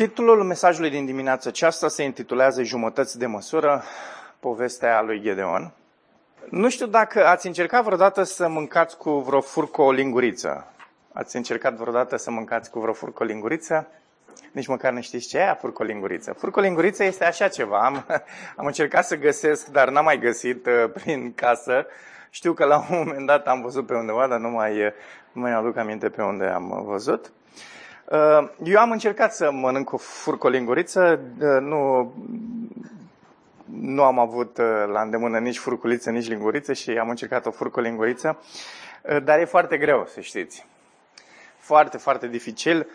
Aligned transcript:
Titlul 0.00 0.44
mesajului 0.44 0.90
din 0.90 1.06
dimineața 1.06 1.48
aceasta 1.48 1.88
se 1.88 2.02
intitulează 2.02 2.62
Jumătăți 2.62 3.18
de 3.18 3.26
măsură, 3.26 3.82
povestea 4.38 5.02
lui 5.02 5.20
Gedeon. 5.20 5.72
Nu 6.50 6.68
știu 6.68 6.86
dacă 6.86 7.26
ați 7.26 7.46
încercat 7.46 7.84
vreodată 7.84 8.22
să 8.22 8.48
mâncați 8.48 8.96
cu 8.96 9.10
vreo 9.10 9.40
furcă 9.40 9.82
o 9.82 9.90
linguriță. 9.90 10.72
Ați 11.12 11.36
încercat 11.36 11.74
vreodată 11.74 12.16
să 12.16 12.30
mâncați 12.30 12.70
cu 12.70 12.80
vreo 12.80 12.92
furcă 12.92 13.22
o 13.22 13.26
linguriță? 13.26 13.86
Nici 14.52 14.66
măcar 14.66 14.92
nu 14.92 15.00
știți 15.00 15.28
ce 15.28 15.38
e 15.38 15.56
furcolinguriță. 15.60 16.32
Furcolinguriță 16.32 17.04
este 17.04 17.24
așa 17.24 17.48
ceva. 17.48 17.78
Am, 17.78 18.06
am 18.60 18.66
încercat 18.66 19.04
să 19.06 19.16
găsesc, 19.16 19.66
dar 19.66 19.90
n-am 19.90 20.04
mai 20.04 20.18
găsit 20.18 20.66
uh, 20.66 20.90
prin 20.92 21.32
casă. 21.34 21.86
Știu 22.30 22.52
că 22.52 22.64
la 22.64 22.76
un 22.76 22.96
moment 23.04 23.26
dat 23.26 23.46
am 23.46 23.62
văzut 23.62 23.86
pe 23.86 23.94
undeva, 23.94 24.26
dar 24.26 24.38
nu 24.38 24.48
mai, 24.48 24.86
uh, 24.86 24.92
nu 25.32 25.40
mai 25.40 25.52
aduc 25.52 25.76
aminte 25.76 26.08
pe 26.08 26.22
unde 26.22 26.44
am 26.44 26.82
văzut. 26.86 27.32
Uh, 28.10 28.48
eu 28.64 28.78
am 28.78 28.90
încercat 28.90 29.34
să 29.34 29.50
mănânc 29.50 29.92
o 29.92 29.96
furcolinguriță, 29.96 31.20
nu, 31.60 32.12
nu 33.64 34.02
am 34.02 34.18
avut 34.18 34.56
la 34.92 35.00
îndemână 35.00 35.38
nici 35.38 35.58
furculiță, 35.58 36.10
nici 36.10 36.28
linguriță 36.28 36.72
și 36.72 36.90
am 36.90 37.08
încercat 37.08 37.46
o 37.46 37.50
furcolinguriță, 37.50 38.38
dar 39.22 39.38
e 39.38 39.44
foarte 39.44 39.76
greu, 39.78 40.06
să 40.06 40.20
știți. 40.20 40.66
Foarte, 41.58 41.96
foarte 41.96 42.28
dificil 42.28 42.86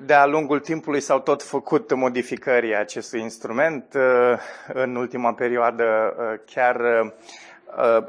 de-a 0.00 0.26
lungul 0.26 0.60
timpului 0.60 1.00
s-au 1.00 1.20
tot 1.20 1.42
făcut 1.42 1.94
modificări 1.94 2.76
acestui 2.76 3.20
instrument. 3.20 3.94
Uh, 3.94 4.38
în 4.72 4.96
ultima 4.96 5.34
perioadă 5.34 6.14
uh, 6.18 6.38
chiar 6.54 6.80
uh, 6.80 7.10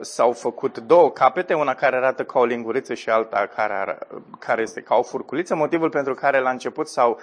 s-au 0.02 0.32
făcut 0.32 0.77
două 0.77 1.12
capete, 1.12 1.54
una 1.54 1.73
care 1.73 1.95
arată 1.95 2.23
ca 2.23 2.40
o 2.40 2.45
linguriță 2.45 2.94
și 2.94 3.09
alta 3.09 3.50
care, 3.55 3.98
care 4.40 4.62
este 4.62 4.81
ca 4.81 4.95
o 4.95 5.02
furculiță, 5.04 5.55
motivul 5.55 5.90
pentru 5.90 6.14
care 6.14 6.40
la 6.40 6.50
început 6.50 6.88
s-au 6.88 7.20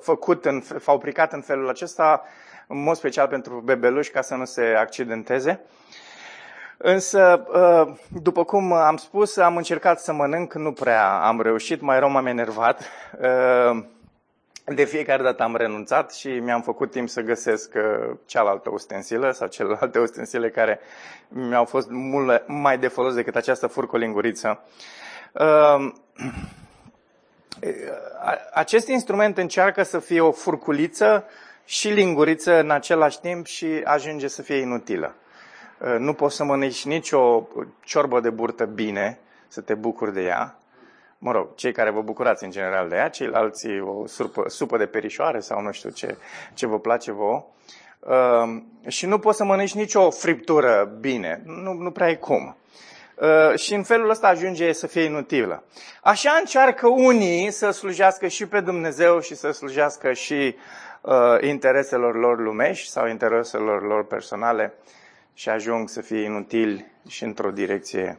făcut, 0.00 0.44
în, 0.44 0.60
fabricat 0.60 1.32
în 1.32 1.40
felul 1.40 1.68
acesta, 1.68 2.22
în 2.66 2.82
mod 2.82 2.96
special 2.96 3.28
pentru 3.28 3.60
bebeluși, 3.64 4.10
ca 4.10 4.20
să 4.20 4.34
nu 4.34 4.44
se 4.44 4.74
accidenteze. 4.78 5.60
Însă, 6.80 7.46
uh, 7.48 7.94
după 8.22 8.44
cum 8.44 8.72
am 8.72 8.96
spus, 8.96 9.36
am 9.36 9.56
încercat 9.56 10.00
să 10.00 10.12
mănânc, 10.12 10.54
nu 10.54 10.72
prea 10.72 11.08
am 11.08 11.40
reușit, 11.40 11.80
mai 11.80 11.98
rău 11.98 12.10
m-am 12.10 12.26
enervat. 12.26 12.82
Uh, 13.20 13.84
de 14.74 14.84
fiecare 14.84 15.22
dată 15.22 15.42
am 15.42 15.56
renunțat 15.56 16.14
și 16.14 16.28
mi-am 16.28 16.62
făcut 16.62 16.90
timp 16.90 17.08
să 17.08 17.20
găsesc 17.20 17.72
uh, 17.74 18.16
cealaltă 18.26 18.70
ustensilă 18.70 19.30
sau 19.30 19.48
celelalte 19.48 19.98
ustensile 19.98 20.50
care 20.50 20.80
mi-au 21.28 21.64
fost 21.64 21.88
mult 21.90 22.44
mai 22.46 22.78
de 22.78 22.88
folos 22.88 23.14
decât 23.14 23.36
această 23.36 23.66
furcolinguriță. 23.66 24.62
Acest 28.52 28.88
instrument 28.88 29.38
încearcă 29.38 29.82
să 29.82 29.98
fie 29.98 30.20
o 30.20 30.32
furculiță 30.32 31.24
și 31.64 31.88
linguriță 31.88 32.60
în 32.60 32.70
același 32.70 33.20
timp 33.20 33.46
și 33.46 33.80
ajunge 33.84 34.28
să 34.28 34.42
fie 34.42 34.56
inutilă. 34.56 35.14
Uh, 35.78 35.96
nu 35.98 36.12
poți 36.12 36.36
să 36.36 36.44
mănânci 36.44 36.84
nicio 36.84 37.48
ciorbă 37.84 38.20
de 38.20 38.30
burtă 38.30 38.64
bine, 38.64 39.18
să 39.48 39.60
te 39.60 39.74
bucuri 39.74 40.12
de 40.12 40.22
ea. 40.22 40.58
Mă 41.18 41.32
rog, 41.32 41.54
cei 41.54 41.72
care 41.72 41.90
vă 41.90 42.00
bucurați 42.00 42.44
în 42.44 42.50
general 42.50 42.88
de 42.88 42.96
ea, 42.96 43.08
ceilalți 43.08 43.66
o 43.80 44.06
supă, 44.06 44.44
supă 44.46 44.76
de 44.76 44.86
perișoare 44.86 45.40
sau 45.40 45.60
nu 45.60 45.72
știu 45.72 45.90
ce, 45.90 46.16
ce 46.54 46.66
vă 46.66 46.78
place 46.78 47.12
vouă. 47.12 47.46
Uh, 47.98 48.62
și 48.86 49.06
nu 49.06 49.18
poți 49.18 49.36
să 49.36 49.44
mănânci 49.44 49.74
nicio 49.74 50.10
friptură 50.10 50.96
bine. 51.00 51.42
Nu, 51.44 51.72
nu 51.72 51.90
prea 51.90 52.08
e 52.08 52.14
cum. 52.14 52.56
Uh, 53.14 53.58
și 53.58 53.74
în 53.74 53.82
felul 53.82 54.10
ăsta 54.10 54.28
ajunge 54.28 54.72
să 54.72 54.86
fie 54.86 55.02
inutilă. 55.02 55.64
Așa 56.02 56.36
încearcă 56.38 56.88
unii 56.88 57.50
să 57.50 57.70
slujească 57.70 58.26
și 58.26 58.46
pe 58.46 58.60
Dumnezeu 58.60 59.20
și 59.20 59.34
să 59.34 59.50
slujească 59.50 60.12
și 60.12 60.56
uh, 61.00 61.14
intereselor 61.40 62.16
lor 62.16 62.38
lumești 62.38 62.90
sau 62.90 63.08
intereselor 63.08 63.82
lor 63.82 64.06
personale 64.06 64.74
și 65.34 65.48
ajung 65.48 65.88
să 65.88 66.00
fie 66.00 66.20
inutili 66.20 66.92
și 67.08 67.24
într-o 67.24 67.50
direcție 67.50 68.18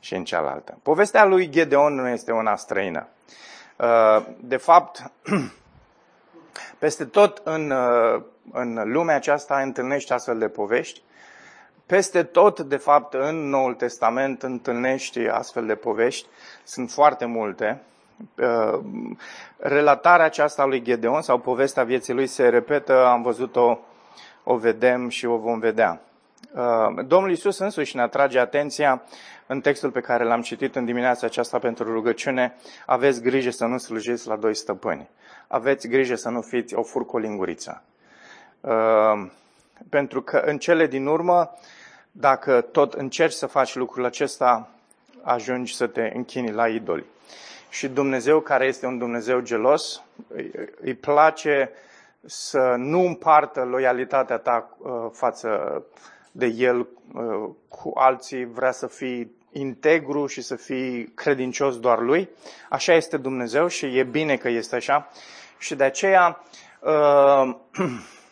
și 0.00 0.14
în 0.14 0.24
cealaltă. 0.24 0.78
Povestea 0.82 1.24
lui 1.24 1.48
Gedeon 1.48 1.94
nu 1.94 2.08
este 2.08 2.32
una 2.32 2.56
străină. 2.56 3.08
Uh, 3.76 4.26
de 4.40 4.56
fapt, 4.56 5.12
peste 6.78 7.04
tot 7.04 7.40
în, 7.44 7.70
uh, 7.70 8.22
în 8.52 8.92
lumea 8.92 9.16
aceasta 9.16 9.60
întâlnești 9.60 10.12
astfel 10.12 10.38
de 10.38 10.48
povești. 10.48 11.02
Peste 11.86 12.22
tot, 12.22 12.60
de 12.60 12.76
fapt, 12.76 13.14
în 13.14 13.48
Noul 13.48 13.74
Testament 13.74 14.42
întâlnești 14.42 15.28
astfel 15.28 15.66
de 15.66 15.74
povești. 15.74 16.26
Sunt 16.64 16.90
foarte 16.90 17.24
multe. 17.24 17.82
Uh, 18.38 18.80
relatarea 19.56 20.24
aceasta 20.24 20.64
lui 20.64 20.82
Gedeon 20.82 21.22
sau 21.22 21.38
povestea 21.38 21.84
vieții 21.84 22.14
lui 22.14 22.26
se 22.26 22.48
repetă, 22.48 23.06
am 23.06 23.22
văzut-o, 23.22 23.78
o 24.44 24.56
vedem 24.56 25.08
și 25.08 25.26
o 25.26 25.36
vom 25.36 25.58
vedea. 25.58 26.00
Uh, 26.52 27.04
Domnul 27.06 27.30
Isus 27.30 27.58
însuși 27.58 27.96
ne 27.96 28.02
atrage 28.02 28.38
atenția 28.38 29.02
în 29.46 29.60
textul 29.60 29.90
pe 29.90 30.00
care 30.00 30.24
l-am 30.24 30.42
citit 30.42 30.76
în 30.76 30.84
dimineața 30.84 31.26
aceasta 31.26 31.58
pentru 31.58 31.92
rugăciune. 31.92 32.56
Aveți 32.86 33.22
grijă 33.22 33.50
să 33.50 33.64
nu 33.64 33.78
slujiți 33.78 34.28
la 34.28 34.36
doi 34.36 34.54
stăpâni. 34.54 35.08
Aveți 35.46 35.88
grijă 35.88 36.14
să 36.14 36.28
nu 36.28 36.40
fiți 36.40 36.74
o 36.74 36.82
furcolinguriță. 36.82 37.82
Uh, 38.60 39.26
pentru 39.90 40.22
că 40.22 40.42
în 40.46 40.58
cele 40.58 40.86
din 40.86 41.06
urmă, 41.06 41.54
dacă 42.12 42.60
tot 42.60 42.94
încerci 42.94 43.32
să 43.32 43.46
faci 43.46 43.74
lucrul 43.74 44.04
acesta, 44.04 44.68
ajungi 45.22 45.74
să 45.74 45.86
te 45.86 46.12
închini 46.14 46.52
la 46.52 46.68
idoli. 46.68 47.04
Și 47.68 47.88
Dumnezeu, 47.88 48.40
care 48.40 48.66
este 48.66 48.86
un 48.86 48.98
Dumnezeu 48.98 49.40
gelos, 49.40 50.02
îi 50.80 50.94
place 50.94 51.70
să 52.24 52.74
nu 52.78 53.00
împartă 53.00 53.64
loialitatea 53.64 54.36
ta 54.36 54.76
uh, 54.78 54.90
față 55.12 55.82
de 56.36 56.46
el 56.46 56.78
uh, 57.12 57.50
cu 57.68 57.92
alții, 57.94 58.44
vrea 58.44 58.72
să 58.72 58.86
fii 58.86 59.30
integru 59.52 60.26
și 60.26 60.42
să 60.42 60.56
fii 60.56 61.12
credincios 61.14 61.80
doar 61.80 62.00
lui. 62.00 62.28
Așa 62.70 62.92
este 62.94 63.16
Dumnezeu 63.16 63.66
și 63.66 63.98
e 63.98 64.02
bine 64.02 64.36
că 64.36 64.48
este 64.48 64.76
așa. 64.76 65.08
Și 65.58 65.74
de 65.74 65.84
aceea 65.84 66.42
uh, 66.80 67.54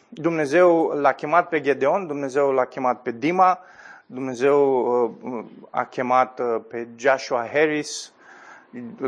Dumnezeu 0.09 0.87
l-a 0.87 1.13
chemat 1.13 1.49
pe 1.49 1.61
Gedeon, 1.61 2.07
Dumnezeu 2.07 2.53
l-a 2.53 2.65
chemat 2.65 3.03
pe 3.03 3.11
Dima, 3.11 3.59
Dumnezeu 4.07 4.85
uh, 5.23 5.45
a 5.71 5.85
chemat 5.85 6.41
pe 6.69 6.89
Joshua 6.97 7.49
Harris, 7.53 8.13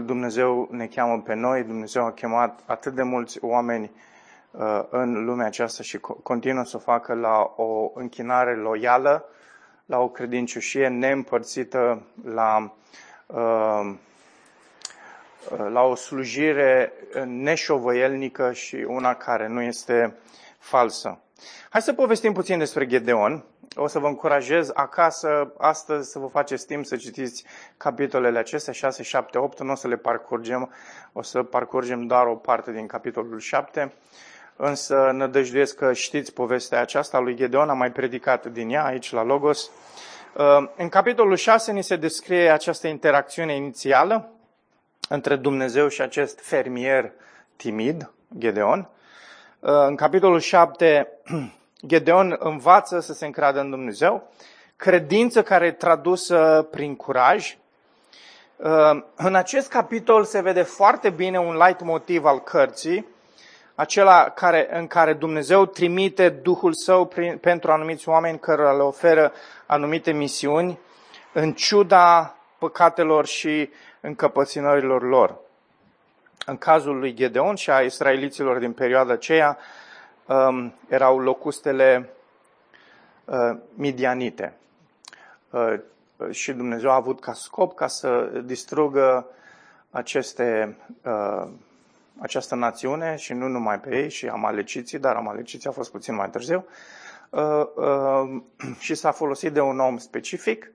Dumnezeu 0.05 0.69
ne 0.71 0.87
cheamă 0.87 1.23
pe 1.23 1.35
noi, 1.35 1.63
Dumnezeu 1.63 2.05
a 2.05 2.13
chemat 2.13 2.61
atât 2.67 2.95
de 2.95 3.03
mulți 3.03 3.39
oameni 3.41 3.91
Uh, 3.91 4.16
în 4.91 5.25
lumea 5.25 5.47
aceasta 5.47 5.83
și 5.83 5.99
continuă 5.99 6.65
să 6.65 6.77
o 6.77 6.81
facă 6.81 7.15
la 7.15 7.53
o 7.57 7.91
închinare 7.95 8.57
loială, 8.57 9.29
la 9.87 9.99
o 9.99 10.09
credincioșie 10.09 10.89
neîmpărțită, 10.89 12.03
la, 12.25 12.73
uh, 13.27 13.95
la 15.69 15.83
o 15.83 15.95
slujire 15.95 16.93
neșovăielnică 17.25 18.53
și 18.53 18.85
una 18.89 19.15
care 19.15 19.49
nu 19.49 19.63
este 19.63 20.17
falsă. 20.59 21.21
Hai 21.71 21.83
să 21.83 21.93
povestim 21.93 22.33
puțin 22.33 22.59
despre 22.59 22.87
Gedeon. 22.87 23.45
O 23.75 23.87
să 23.87 23.99
vă 23.99 24.07
încurajez 24.07 24.71
acasă 24.75 25.53
astăzi 25.59 26.11
să 26.11 26.19
vă 26.19 26.27
faceți 26.27 26.67
timp 26.67 26.85
să 26.85 26.97
citiți 26.97 27.45
capitolele 27.77 28.39
acestea, 28.39 28.73
6, 28.73 29.03
7, 29.03 29.39
8. 29.39 29.61
Nu 29.63 29.73
o 29.73 29.75
să 29.75 29.89
le 29.89 29.97
parcurgem, 29.97 30.73
o 31.13 31.23
să 31.23 31.43
parcurgem 31.43 32.07
doar 32.07 32.27
o 32.27 32.35
parte 32.35 32.73
din 32.73 32.87
capitolul 32.87 33.39
7 33.39 33.93
însă 34.57 35.11
nădăjduiesc 35.13 35.77
că 35.77 35.93
știți 35.93 36.33
povestea 36.33 36.81
aceasta 36.81 37.19
lui 37.19 37.35
Gedeon, 37.35 37.69
am 37.69 37.79
mai 37.79 37.93
predicat 37.93 38.47
din 38.47 38.71
ea 38.71 38.85
aici 38.85 39.13
la 39.13 39.23
Logos. 39.23 39.71
Uh, 40.35 40.69
în 40.77 40.89
capitolul 40.89 41.37
6 41.37 41.73
ni 41.73 41.83
se 41.83 41.97
descrie 41.97 42.51
această 42.51 42.87
interacțiune 42.87 43.55
inițială 43.55 44.31
între 45.09 45.37
Dumnezeu 45.37 45.89
și 45.89 46.01
acest 46.01 46.41
fermier 46.41 47.13
timid, 47.57 48.11
Gedeon. 48.39 48.89
Uh, 49.61 49.71
în 49.87 49.97
capitolul 49.97 50.41
7, 50.41 51.09
Gedeon 51.87 52.37
învață 52.39 53.01
să 53.01 53.13
se 53.13 53.27
încradă 53.27 53.61
în 53.61 53.71
Dumnezeu, 53.71 54.31
credință 54.77 55.43
care 55.43 55.67
e 55.67 55.73
tradusă 55.73 56.69
prin 56.71 56.97
curaj. 56.97 57.57
Uh, 58.57 59.03
în 59.17 59.35
acest 59.35 59.69
capitol 59.69 60.25
se 60.25 60.41
vede 60.41 60.63
foarte 60.63 61.11
bine 61.11 61.39
un 61.39 61.57
light 61.57 61.83
motiv 61.83 62.25
al 62.25 62.41
cărții, 62.41 63.07
acela 63.77 64.31
care, 64.31 64.69
în 64.79 64.87
care 64.87 65.13
Dumnezeu 65.13 65.67
trimite 65.67 66.29
Duhul 66.29 66.73
Său 66.73 67.07
prin, 67.07 67.39
pentru 67.39 67.73
anumiți 67.73 68.09
oameni 68.09 68.39
care 68.39 68.63
le 68.63 68.83
oferă 68.83 69.33
anumite 69.67 70.13
misiuni, 70.13 70.79
în 71.33 71.53
ciuda 71.53 72.37
păcatelor 72.59 73.27
și 73.27 73.71
încăpățânărilor 74.01 75.03
lor. 75.03 75.39
În 76.47 76.57
cazul 76.57 76.99
lui 76.99 77.15
Gedeon 77.15 77.55
și 77.55 77.71
a 77.71 77.81
israeliților 77.81 78.59
din 78.59 78.73
perioada 78.73 79.13
aceea, 79.13 79.59
um, 80.27 80.75
erau 80.89 81.19
locustele 81.19 82.11
uh, 83.25 83.57
midianite. 83.75 84.57
Uh, 85.51 85.75
și 86.31 86.53
Dumnezeu 86.53 86.91
a 86.91 86.95
avut 86.95 87.21
ca 87.21 87.33
scop 87.33 87.75
ca 87.75 87.87
să 87.87 88.31
distrugă 88.45 89.27
aceste 89.91 90.77
uh, 91.03 91.49
această 92.19 92.55
națiune 92.55 93.17
și 93.17 93.33
nu 93.33 93.47
numai 93.49 93.81
pe 93.81 93.97
ei, 93.97 94.11
și 94.11 94.29
amaleciții, 94.29 94.99
dar 94.99 95.17
amaleciții 95.17 95.69
a 95.69 95.73
fost 95.73 95.91
puțin 95.91 96.15
mai 96.15 96.31
târziu, 96.31 96.67
uh, 97.31 97.43
uh, 97.75 98.43
și 98.79 98.95
s-a 98.95 99.11
folosit 99.11 99.53
de 99.53 99.61
un 99.61 99.81
om 99.81 99.97
specific, 99.97 100.73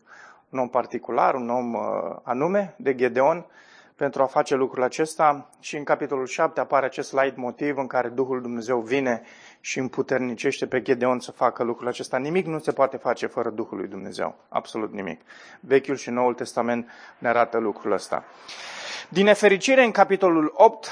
un 0.49 0.59
om 0.59 0.69
particular, 0.69 1.33
un 1.33 1.49
om 1.49 1.73
uh, 1.73 1.81
anume, 2.23 2.75
de 2.77 2.95
Gedeon, 2.95 3.45
pentru 4.01 4.21
a 4.21 4.25
face 4.25 4.55
lucrul 4.55 4.83
acesta 4.83 5.49
și 5.59 5.77
în 5.77 5.83
capitolul 5.83 6.25
7 6.25 6.59
apare 6.59 6.85
acest 6.85 7.13
light 7.13 7.37
motiv 7.37 7.77
în 7.77 7.87
care 7.87 8.07
Duhul 8.07 8.41
Dumnezeu 8.41 8.79
vine 8.79 9.21
și 9.59 9.79
împuternicește 9.79 10.67
pe 10.67 10.81
Gedeon 10.81 11.19
să 11.19 11.31
facă 11.31 11.63
lucrul 11.63 11.87
acesta. 11.87 12.17
Nimic 12.17 12.45
nu 12.45 12.59
se 12.59 12.71
poate 12.71 12.97
face 12.97 13.25
fără 13.25 13.49
Duhul 13.49 13.77
lui 13.77 13.87
Dumnezeu. 13.87 14.35
Absolut 14.49 14.93
nimic. 14.93 15.21
Vechiul 15.59 15.95
și 15.95 16.09
Noul 16.09 16.33
Testament 16.33 16.89
ne 17.17 17.27
arată 17.27 17.57
lucrul 17.57 17.91
ăsta. 17.91 18.23
Din 19.13 19.25
nefericire, 19.25 19.83
în 19.83 19.91
capitolul 19.91 20.51
8, 20.55 20.87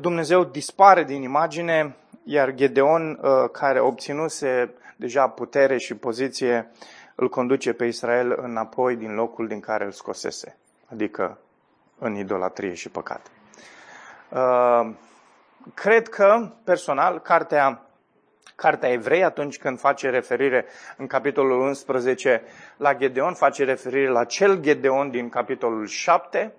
Dumnezeu 0.00 0.44
dispare 0.44 1.04
din 1.04 1.22
imagine, 1.22 1.96
iar 2.24 2.54
Gedeon, 2.54 3.18
uh, 3.22 3.50
care 3.52 3.80
obținuse 3.80 4.74
deja 4.96 5.28
putere 5.28 5.78
și 5.78 5.94
poziție, 5.94 6.70
îl 7.14 7.28
conduce 7.28 7.72
pe 7.72 7.84
Israel 7.84 8.38
înapoi 8.42 8.96
din 8.96 9.14
locul 9.14 9.48
din 9.48 9.60
care 9.60 9.84
îl 9.84 9.90
scosese, 9.90 10.56
adică 10.90 11.38
în 11.98 12.14
idolatrie 12.14 12.74
și 12.74 12.88
păcat. 12.88 13.30
Uh, 14.28 14.90
cred 15.74 16.08
că, 16.08 16.50
personal, 16.64 17.20
cartea, 17.20 17.86
cartea 18.54 18.90
Evrei, 18.92 19.24
atunci 19.24 19.58
când 19.58 19.78
face 19.78 20.10
referire 20.10 20.66
în 20.96 21.06
capitolul 21.06 21.60
11 21.60 22.42
la 22.76 22.94
Gedeon, 22.94 23.34
face 23.34 23.64
referire 23.64 24.08
la 24.08 24.24
cel 24.24 24.60
Gedeon 24.60 25.10
din 25.10 25.28
capitolul 25.28 25.86
7, 25.86 26.54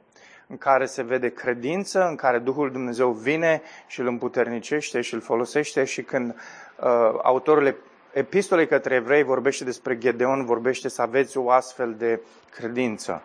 în 0.47 0.57
care 0.57 0.85
se 0.85 1.01
vede 1.01 1.29
credință, 1.29 2.07
în 2.07 2.15
care 2.15 2.39
Duhul 2.39 2.71
Dumnezeu 2.71 3.11
vine 3.11 3.61
și 3.87 3.99
îl 3.99 4.07
împuternicește 4.07 5.01
și 5.01 5.13
îl 5.13 5.21
folosește 5.21 5.83
și 5.83 6.01
când 6.01 6.29
uh, 6.29 6.85
autorul 7.23 7.77
epistolei 8.13 8.67
către 8.67 8.95
evrei 8.95 9.23
vorbește 9.23 9.63
despre 9.63 9.97
Gedeon, 9.97 10.45
vorbește 10.45 10.87
să 10.87 11.01
aveți 11.01 11.37
o 11.37 11.49
astfel 11.49 11.95
de 11.97 12.21
credință 12.49 13.21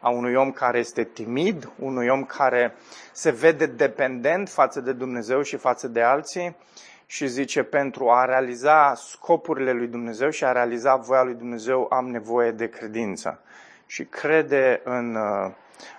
a 0.00 0.08
unui 0.08 0.34
om 0.34 0.50
care 0.52 0.78
este 0.78 1.04
timid, 1.04 1.70
unui 1.78 2.08
om 2.08 2.24
care 2.24 2.74
se 3.12 3.30
vede 3.30 3.66
dependent 3.66 4.48
față 4.48 4.80
de 4.80 4.92
Dumnezeu 4.92 5.42
și 5.42 5.56
față 5.56 5.88
de 5.88 6.02
alții 6.02 6.56
și 7.06 7.26
zice 7.26 7.62
pentru 7.62 8.10
a 8.10 8.24
realiza 8.24 8.94
scopurile 8.94 9.72
lui 9.72 9.86
Dumnezeu 9.86 10.30
și 10.30 10.44
a 10.44 10.52
realiza 10.52 10.96
voia 10.96 11.22
lui 11.22 11.34
Dumnezeu 11.34 11.86
am 11.90 12.08
nevoie 12.08 12.50
de 12.50 12.68
credință. 12.68 13.40
Și 13.90 14.04
crede 14.04 14.80
în 14.84 15.14
uh, 15.14 15.50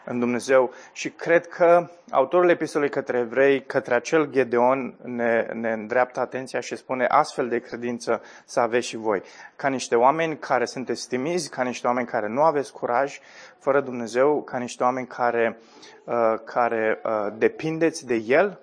în 0.06 0.20
Dumnezeu 0.20 0.72
și 0.92 1.10
cred 1.10 1.48
că 1.48 1.90
autorul 2.10 2.50
epistolei 2.50 2.90
către 2.90 3.18
evrei, 3.18 3.66
către 3.66 3.94
acel 3.94 4.30
Gedeon, 4.30 4.96
ne, 5.04 5.48
ne 5.54 5.72
îndreaptă 5.72 6.20
atenția 6.20 6.60
și 6.60 6.76
spune 6.76 7.06
astfel 7.06 7.50
de 7.50 7.60
credință 7.60 8.22
să 8.46 8.60
aveți 8.60 8.88
și 8.88 8.96
voi. 8.96 9.22
Ca 9.56 9.68
niște 9.68 9.96
oameni 9.96 10.38
care 10.38 10.66
sunteți 10.66 11.08
timizi, 11.08 11.50
ca 11.50 11.64
niște 11.64 11.88
oameni 11.88 12.08
care 12.08 12.28
nu 12.28 12.42
aveți 12.42 12.74
curaj, 12.74 13.20
fără 13.60 13.82
Dumnezeu, 13.82 14.44
ca 14.44 14.58
niște 14.58 14.84
oameni 14.84 15.08
care, 15.08 15.58
uh, 16.04 16.34
care 16.44 17.02
uh, 17.04 17.34
depindeți 17.38 18.06
de 18.06 18.16
El, 18.16 18.60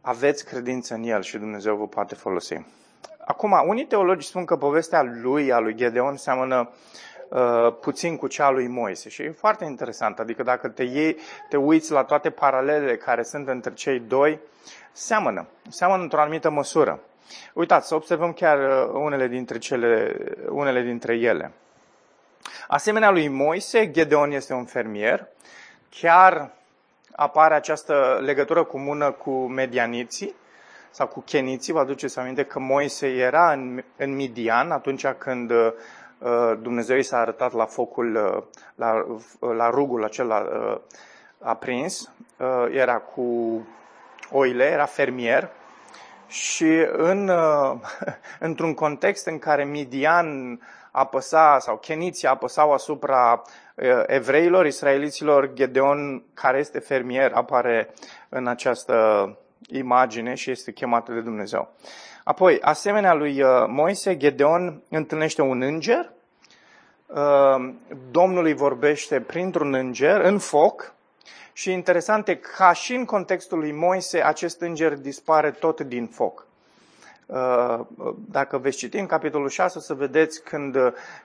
aveți 0.00 0.44
credință 0.44 0.94
în 0.94 1.02
El 1.02 1.22
și 1.22 1.38
Dumnezeu 1.38 1.76
vă 1.76 1.86
poate 1.86 2.14
folosi. 2.14 2.64
Acum, 3.24 3.62
unii 3.66 3.84
teologi 3.84 4.26
spun 4.26 4.44
că 4.44 4.56
povestea 4.56 5.02
lui, 5.02 5.52
a 5.52 5.58
lui 5.58 5.74
Gedeon, 5.74 6.16
seamănă 6.16 6.70
Uh, 7.34 7.74
puțin 7.80 8.16
cu 8.16 8.26
cea 8.26 8.50
lui 8.50 8.66
Moise. 8.66 9.08
Și 9.08 9.22
e 9.22 9.30
foarte 9.30 9.64
interesant. 9.64 10.18
Adică 10.18 10.42
dacă 10.42 10.68
te, 10.68 10.82
iei, 10.82 11.16
te 11.48 11.56
uiți 11.56 11.92
la 11.92 12.04
toate 12.04 12.30
paralelele 12.30 12.96
care 12.96 13.22
sunt 13.22 13.48
între 13.48 13.72
cei 13.72 14.00
doi, 14.00 14.38
seamănă. 14.92 15.46
Seamănă 15.68 16.02
într-o 16.02 16.20
anumită 16.20 16.50
măsură. 16.50 17.00
Uitați, 17.52 17.88
să 17.88 17.94
observăm 17.94 18.32
chiar 18.32 18.58
uh, 18.58 18.90
unele 18.92 19.26
dintre, 19.26 19.58
cele, 19.58 20.16
unele 20.48 20.82
dintre 20.82 21.14
ele. 21.14 21.52
Asemenea 22.68 23.10
lui 23.10 23.28
Moise, 23.28 23.90
Gedeon 23.90 24.30
este 24.30 24.52
un 24.52 24.64
fermier. 24.64 25.26
Chiar 25.90 26.50
apare 27.16 27.54
această 27.54 28.20
legătură 28.22 28.64
comună 28.64 29.10
cu 29.10 29.30
medianiții 29.30 30.34
sau 30.94 31.06
cu 31.06 31.20
cheniții. 31.20 31.72
Vă 31.72 31.78
aduceți 31.78 32.18
aminte 32.18 32.44
că 32.44 32.58
Moise 32.58 33.06
era 33.06 33.52
în, 33.52 33.82
în 33.96 34.14
Midian 34.14 34.70
atunci 34.70 35.06
când 35.06 35.50
uh, 35.50 35.72
Uh, 36.24 36.58
Dumnezeu 36.62 36.96
i 36.96 37.02
s-a 37.02 37.18
arătat 37.18 37.52
la 37.52 37.64
focul, 37.64 38.14
uh, 38.14 38.42
la, 38.74 39.04
uh, 39.38 39.54
la 39.56 39.70
rugul 39.70 40.04
acela 40.04 40.46
aprins, 41.38 42.10
era 42.70 42.98
cu 42.98 43.22
oile, 44.30 44.64
era 44.64 44.84
fermier 44.84 45.50
și 46.26 46.86
în, 46.92 47.30
într-un 48.48 48.74
context 48.74 49.26
în 49.26 49.38
care 49.38 49.64
Midian 49.64 50.60
apăsa 50.90 51.58
sau 51.58 51.76
Cheniții 51.76 52.28
apăsau 52.28 52.72
asupra 52.72 53.42
evreilor, 54.06 54.66
israeliților, 54.66 55.52
Gedeon, 55.52 56.24
care 56.34 56.58
este 56.58 56.78
fermier, 56.78 57.32
apare 57.32 57.94
în 58.28 58.46
această 58.46 58.94
imagine 59.68 60.34
și 60.34 60.50
este 60.50 60.72
chemat 60.72 61.08
de 61.08 61.20
Dumnezeu. 61.20 61.72
Apoi, 62.24 62.58
asemenea 62.60 63.14
lui 63.14 63.42
Moise, 63.66 64.16
Gedeon 64.16 64.82
întâlnește 64.88 65.42
un 65.42 65.62
înger 65.62 66.12
Uh, 67.14 67.72
Domnului 68.10 68.54
vorbește 68.54 69.20
printr-un 69.20 69.74
înger 69.74 70.20
în 70.20 70.38
foc 70.38 70.94
și 71.52 71.72
interesant 71.72 72.28
e 72.28 72.34
ca 72.34 72.72
și 72.72 72.94
în 72.94 73.04
contextul 73.04 73.58
lui 73.58 73.72
Moise, 73.72 74.20
acest 74.20 74.60
înger 74.60 74.94
dispare 74.94 75.50
tot 75.50 75.80
din 75.80 76.06
foc. 76.06 76.46
Uh, 77.26 77.80
dacă 78.30 78.58
veți 78.58 78.76
citi 78.76 78.98
în 78.98 79.06
capitolul 79.06 79.48
6, 79.48 79.78
o 79.78 79.80
să 79.80 79.94
vedeți 79.94 80.42
când 80.42 80.76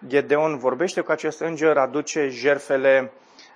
Gedeon 0.08 0.58
vorbește 0.58 1.02
cu 1.02 1.12
acest 1.12 1.40
înger, 1.40 1.78
aduce 1.78 2.28
jerfele, 2.28 3.12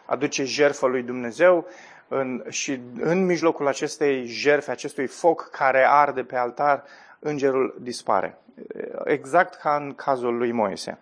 aduce 0.06 0.44
jertfă 0.44 0.88
lui 0.88 1.04
Dumnezeu 1.04 1.68
în, 2.14 2.44
și 2.50 2.80
în 3.00 3.26
mijlocul 3.26 3.68
acestei 3.68 4.26
jerfe, 4.26 4.72
acestui 4.72 5.08
foc 5.08 5.50
care 5.50 5.86
arde 5.90 6.24
pe 6.24 6.36
altar, 6.36 6.84
îngerul 7.20 7.76
dispare. 7.82 8.38
Exact 9.04 9.56
ca 9.56 9.76
în 9.76 9.94
cazul 9.94 10.38
lui 10.38 10.52
Moise. 10.52 11.00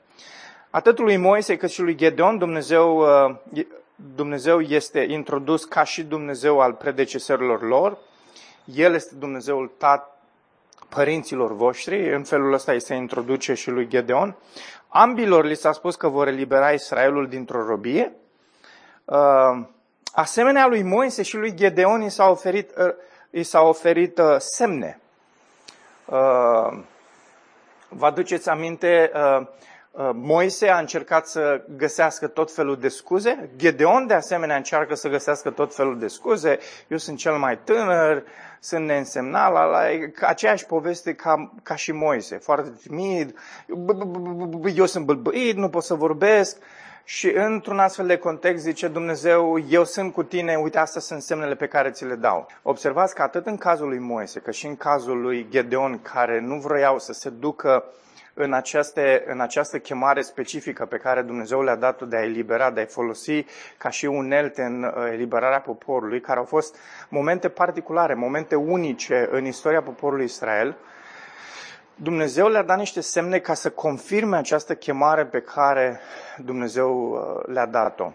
Atât 0.69 0.99
lui 0.99 1.17
Moise 1.17 1.57
cât 1.57 1.69
și 1.69 1.81
lui 1.81 1.95
Gedeon, 1.95 2.37
Dumnezeu, 2.37 2.97
uh, 2.97 3.65
Dumnezeu 4.15 4.61
este 4.61 4.99
introdus 4.99 5.65
ca 5.65 5.83
și 5.83 6.03
Dumnezeu 6.03 6.59
al 6.59 6.73
predecesorilor 6.73 7.61
lor. 7.61 7.97
El 8.65 8.93
este 8.93 9.15
Dumnezeul 9.15 9.71
tat 9.77 10.21
părinților 10.89 11.55
voștri, 11.55 12.13
în 12.13 12.23
felul 12.23 12.53
ăsta 12.53 12.71
îi 12.71 12.81
se 12.81 12.95
introduce 12.95 13.53
și 13.53 13.69
lui 13.69 13.87
Gedeon. 13.87 14.35
Ambilor 14.87 15.45
li 15.45 15.55
s-a 15.55 15.71
spus 15.71 15.95
că 15.95 16.07
vor 16.07 16.27
elibera 16.27 16.71
Israelul 16.71 17.27
dintr-o 17.27 17.65
robie. 17.65 18.11
Uh, 19.05 19.17
asemenea 20.11 20.67
lui 20.67 20.81
Moise 20.81 21.21
și 21.21 21.35
lui 21.37 21.53
Gedeon 21.55 22.01
i 22.01 22.09
s-a 22.09 22.29
oferit, 22.29 22.71
uh, 22.77 22.93
i 23.29 23.43
s-a 23.43 23.61
oferit 23.61 24.21
semne. 24.37 24.99
Vă 27.89 28.05
aduceți 28.05 28.49
aminte, 28.49 29.11
Uh, 29.91 30.09
Moise 30.13 30.69
a 30.69 30.77
încercat 30.77 31.27
să 31.27 31.63
găsească 31.77 32.27
tot 32.27 32.53
felul 32.53 32.77
de 32.77 32.87
scuze, 32.87 33.49
Gedeon 33.57 34.07
de 34.07 34.13
asemenea 34.13 34.55
încearcă 34.55 34.95
să 34.95 35.09
găsească 35.09 35.49
tot 35.49 35.75
felul 35.75 35.99
de 35.99 36.07
scuze, 36.07 36.59
eu 36.87 36.97
sunt 36.97 37.17
cel 37.17 37.37
mai 37.37 37.57
tânăr, 37.57 38.23
sunt 38.59 38.85
neînsemnat, 38.85 39.51
la, 39.51 39.63
la, 39.63 39.79
aceeași 40.21 40.65
poveste 40.65 41.13
ca, 41.13 41.53
ca 41.63 41.75
și 41.75 41.91
Moise, 41.91 42.37
foarte 42.37 42.73
timid, 42.81 43.39
eu 44.75 44.85
sunt 44.85 45.05
bălbăit, 45.05 45.55
nu 45.55 45.69
pot 45.69 45.83
să 45.83 45.93
vorbesc. 45.93 46.57
Și 47.03 47.31
într-un 47.31 47.79
astfel 47.79 48.07
de 48.07 48.17
context 48.17 48.63
zice 48.63 48.87
Dumnezeu, 48.87 49.65
eu 49.69 49.83
sunt 49.83 50.13
cu 50.13 50.23
tine, 50.23 50.55
uite, 50.55 50.77
astea 50.77 51.01
sunt 51.01 51.21
semnele 51.21 51.55
pe 51.55 51.67
care 51.67 51.89
ți 51.91 52.05
le 52.05 52.15
dau. 52.15 52.47
Observați 52.61 53.15
că 53.15 53.21
atât 53.21 53.45
în 53.45 53.57
cazul 53.57 53.87
lui 53.87 53.99
Moise, 53.99 54.39
cât 54.39 54.53
și 54.53 54.65
în 54.65 54.75
cazul 54.75 55.21
lui 55.21 55.47
Gedeon, 55.49 56.01
care 56.01 56.39
nu 56.39 56.55
vroiau 56.55 56.99
să 56.99 57.13
se 57.13 57.29
ducă 57.29 57.83
în, 58.33 58.53
aceste, 58.53 59.23
în 59.27 59.39
această 59.39 59.79
chemare 59.79 60.21
specifică 60.21 60.85
pe 60.85 60.97
care 60.97 61.21
Dumnezeu 61.21 61.63
le-a 61.63 61.75
dat-o 61.75 62.05
de 62.05 62.15
a 62.15 62.23
elibera, 62.23 62.71
de 62.71 62.81
a 62.81 62.85
folosi 62.85 63.45
ca 63.77 63.89
și 63.89 64.05
unelte 64.05 64.61
în 64.61 64.83
uh, 64.83 65.11
eliberarea 65.11 65.59
poporului, 65.59 66.21
care 66.21 66.39
au 66.39 66.45
fost 66.45 66.75
momente 67.09 67.49
particulare, 67.49 68.13
momente 68.13 68.55
unice 68.55 69.27
în 69.31 69.45
istoria 69.45 69.81
poporului 69.81 70.25
Israel, 70.25 70.77
Dumnezeu 71.95 72.47
le-a 72.47 72.63
dat 72.63 72.77
niște 72.77 73.01
semne 73.01 73.39
ca 73.39 73.53
să 73.53 73.69
confirme 73.69 74.37
această 74.37 74.75
chemare 74.75 75.25
pe 75.25 75.41
care 75.41 75.99
Dumnezeu 76.37 77.11
uh, 77.11 77.53
le-a 77.53 77.65
dat-o. 77.65 78.11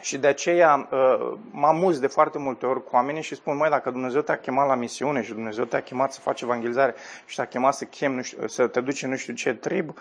Și 0.00 0.18
de 0.18 0.26
aceea 0.26 0.88
uh, 0.90 1.38
mă 1.50 1.66
amuz 1.66 1.98
de 1.98 2.06
foarte 2.06 2.38
multe 2.38 2.66
ori 2.66 2.84
cu 2.84 2.90
oamenii 2.92 3.22
și 3.22 3.34
spun, 3.34 3.56
mai 3.56 3.70
dacă 3.70 3.90
Dumnezeu 3.90 4.20
te-a 4.20 4.38
chemat 4.38 4.66
la 4.66 4.74
misiune 4.74 5.22
și 5.22 5.32
Dumnezeu 5.32 5.64
te-a 5.64 5.82
chemat 5.82 6.12
să 6.12 6.20
faci 6.20 6.40
evangelizare 6.40 6.94
și 7.26 7.36
te-a 7.36 7.46
chemat 7.46 7.74
să, 7.74 7.84
chem, 7.84 8.14
nu 8.14 8.22
știu, 8.22 8.46
să 8.46 8.66
te 8.66 8.80
duci 8.80 9.02
în 9.02 9.10
nu 9.10 9.16
știu 9.16 9.34
ce 9.34 9.54
trib, 9.54 9.94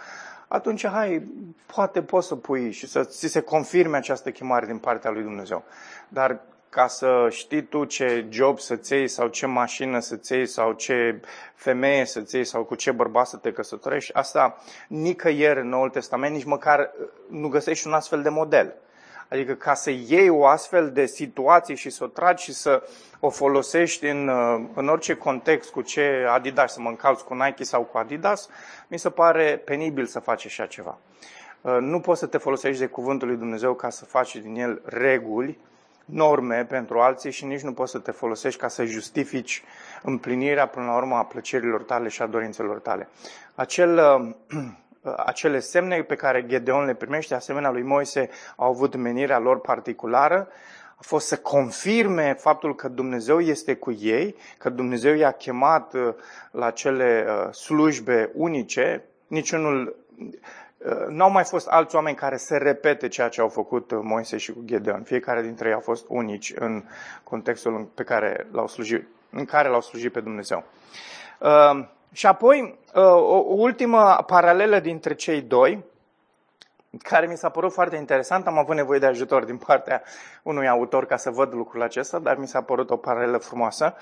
atunci, 0.47 0.87
hai, 0.87 1.23
poate 1.65 2.01
poți 2.01 2.27
să 2.27 2.35
pui 2.35 2.71
și 2.71 2.87
să 2.87 3.03
ți 3.03 3.27
se 3.27 3.41
confirme 3.41 3.97
această 3.97 4.31
chemare 4.31 4.65
din 4.65 4.77
partea 4.77 5.11
lui 5.11 5.23
Dumnezeu. 5.23 5.63
Dar 6.07 6.39
ca 6.69 6.87
să 6.87 7.27
știi 7.29 7.63
tu 7.63 7.85
ce 7.85 8.25
job 8.29 8.59
să-ți 8.59 8.93
iei 8.93 9.07
sau 9.07 9.27
ce 9.27 9.45
mașină 9.45 9.99
să-ți 9.99 10.33
iei 10.33 10.45
sau 10.45 10.71
ce 10.71 11.21
femeie 11.55 12.05
să-ți 12.05 12.35
iei 12.35 12.43
sau 12.43 12.63
cu 12.63 12.75
ce 12.75 12.91
bărbat 12.91 13.27
să 13.27 13.37
te 13.37 13.51
căsătorești. 13.51 14.13
Asta 14.13 14.57
nicăieri 14.87 15.59
în 15.59 15.69
Noul 15.69 15.89
Testament, 15.89 16.35
nici 16.35 16.43
măcar 16.43 16.91
nu 17.29 17.47
găsești 17.47 17.87
un 17.87 17.93
astfel 17.93 18.21
de 18.21 18.29
model. 18.29 18.75
Adică 19.29 19.53
ca 19.53 19.73
să 19.73 19.89
iei 19.89 20.29
o 20.29 20.45
astfel 20.45 20.91
de 20.91 21.05
situație 21.05 21.75
și 21.75 21.89
să 21.89 22.03
o 22.03 22.07
tragi 22.07 22.43
și 22.43 22.53
să 22.53 22.83
o 23.19 23.29
folosești 23.29 24.05
în, 24.05 24.29
în 24.73 24.87
orice 24.87 25.13
context 25.13 25.69
cu 25.69 25.81
ce 25.81 26.25
Adidas, 26.29 26.73
să 26.73 26.81
mă 26.81 26.89
încalți 26.89 27.25
cu 27.25 27.33
Nike 27.33 27.63
sau 27.63 27.83
cu 27.83 27.97
Adidas, 27.97 28.49
mi 28.87 28.99
se 28.99 29.09
pare 29.09 29.61
penibil 29.65 30.05
să 30.05 30.19
faci 30.19 30.45
așa 30.45 30.65
ceva. 30.65 30.97
Nu 31.79 31.99
poți 31.99 32.19
să 32.19 32.25
te 32.25 32.37
folosești 32.37 32.79
de 32.79 32.87
cuvântul 32.87 33.27
lui 33.27 33.37
Dumnezeu 33.37 33.73
ca 33.73 33.89
să 33.89 34.05
faci 34.05 34.35
din 34.35 34.55
el 34.55 34.81
reguli, 34.85 35.59
norme 36.11 36.65
pentru 36.65 36.99
alții 36.99 37.31
și 37.31 37.45
nici 37.45 37.61
nu 37.61 37.73
poți 37.73 37.91
să 37.91 37.99
te 37.99 38.11
folosești 38.11 38.59
ca 38.59 38.67
să 38.67 38.83
justifici 38.83 39.63
împlinirea 40.01 40.67
până 40.67 40.85
la 40.85 40.95
urmă 40.95 41.15
a 41.15 41.23
plăcerilor 41.23 41.83
tale 41.83 42.07
și 42.07 42.21
a 42.21 42.27
dorințelor 42.27 42.79
tale. 42.79 43.07
Acel 43.55 43.99
acele 45.25 45.59
semne 45.59 46.01
pe 46.01 46.15
care 46.15 46.45
Gedeon 46.45 46.85
le 46.85 46.93
primește, 46.93 47.35
asemenea 47.35 47.71
lui 47.71 47.81
Moise, 47.81 48.29
au 48.55 48.69
avut 48.69 48.95
menirea 48.95 49.39
lor 49.39 49.59
particulară, 49.59 50.47
a 50.95 51.01
fost 51.01 51.27
să 51.27 51.37
confirme 51.37 52.33
faptul 52.33 52.75
că 52.75 52.87
Dumnezeu 52.87 53.39
este 53.39 53.75
cu 53.75 53.91
ei, 53.91 54.35
că 54.57 54.69
Dumnezeu 54.69 55.13
i-a 55.15 55.31
chemat 55.31 55.93
uh, 55.93 56.13
la 56.51 56.71
cele 56.71 57.25
uh, 57.27 57.53
slujbe 57.53 58.31
unice, 58.33 59.03
niciunul 59.27 59.95
uh, 60.85 61.05
nu 61.07 61.23
au 61.23 61.31
mai 61.31 61.43
fost 61.43 61.67
alți 61.67 61.95
oameni 61.95 62.15
care 62.15 62.37
să 62.37 62.57
repete 62.57 63.07
ceea 63.07 63.29
ce 63.29 63.41
au 63.41 63.49
făcut 63.49 63.91
Moise 64.03 64.37
și 64.37 64.51
cu 64.51 64.61
Gedeon. 64.65 65.03
Fiecare 65.03 65.41
dintre 65.41 65.67
ei 65.67 65.73
au 65.73 65.79
fost 65.79 66.05
unici 66.07 66.53
în 66.55 66.83
contextul 67.23 67.91
pe 67.95 68.03
care 68.03 68.47
l-au 68.51 68.67
slujit, 68.67 69.07
în 69.31 69.45
care 69.45 69.69
l-au 69.69 69.81
slujit 69.81 70.11
pe 70.11 70.19
Dumnezeu. 70.19 70.63
Și 72.11 72.25
apoi, 72.25 72.79
uh, 72.93 73.03
o 73.13 73.53
ultimă 73.53 74.23
paralelă 74.27 74.79
dintre 74.79 75.13
cei 75.13 75.41
doi, 75.41 75.83
care 76.97 77.27
mi 77.27 77.37
s-a 77.37 77.49
părut 77.49 77.71
foarte 77.71 77.95
interesant. 77.95 78.47
Am 78.47 78.57
avut 78.57 78.75
nevoie 78.75 78.99
de 78.99 79.05
ajutor 79.05 79.43
din 79.43 79.57
partea 79.57 80.03
unui 80.43 80.67
autor 80.67 81.05
ca 81.05 81.17
să 81.17 81.29
văd 81.29 81.53
lucrul 81.53 81.81
acesta, 81.81 82.19
dar 82.19 82.37
mi 82.37 82.47
s-a 82.47 82.61
părut 82.61 82.89
o 82.89 82.97
paralelă 82.97 83.37
frumoasă. 83.37 83.95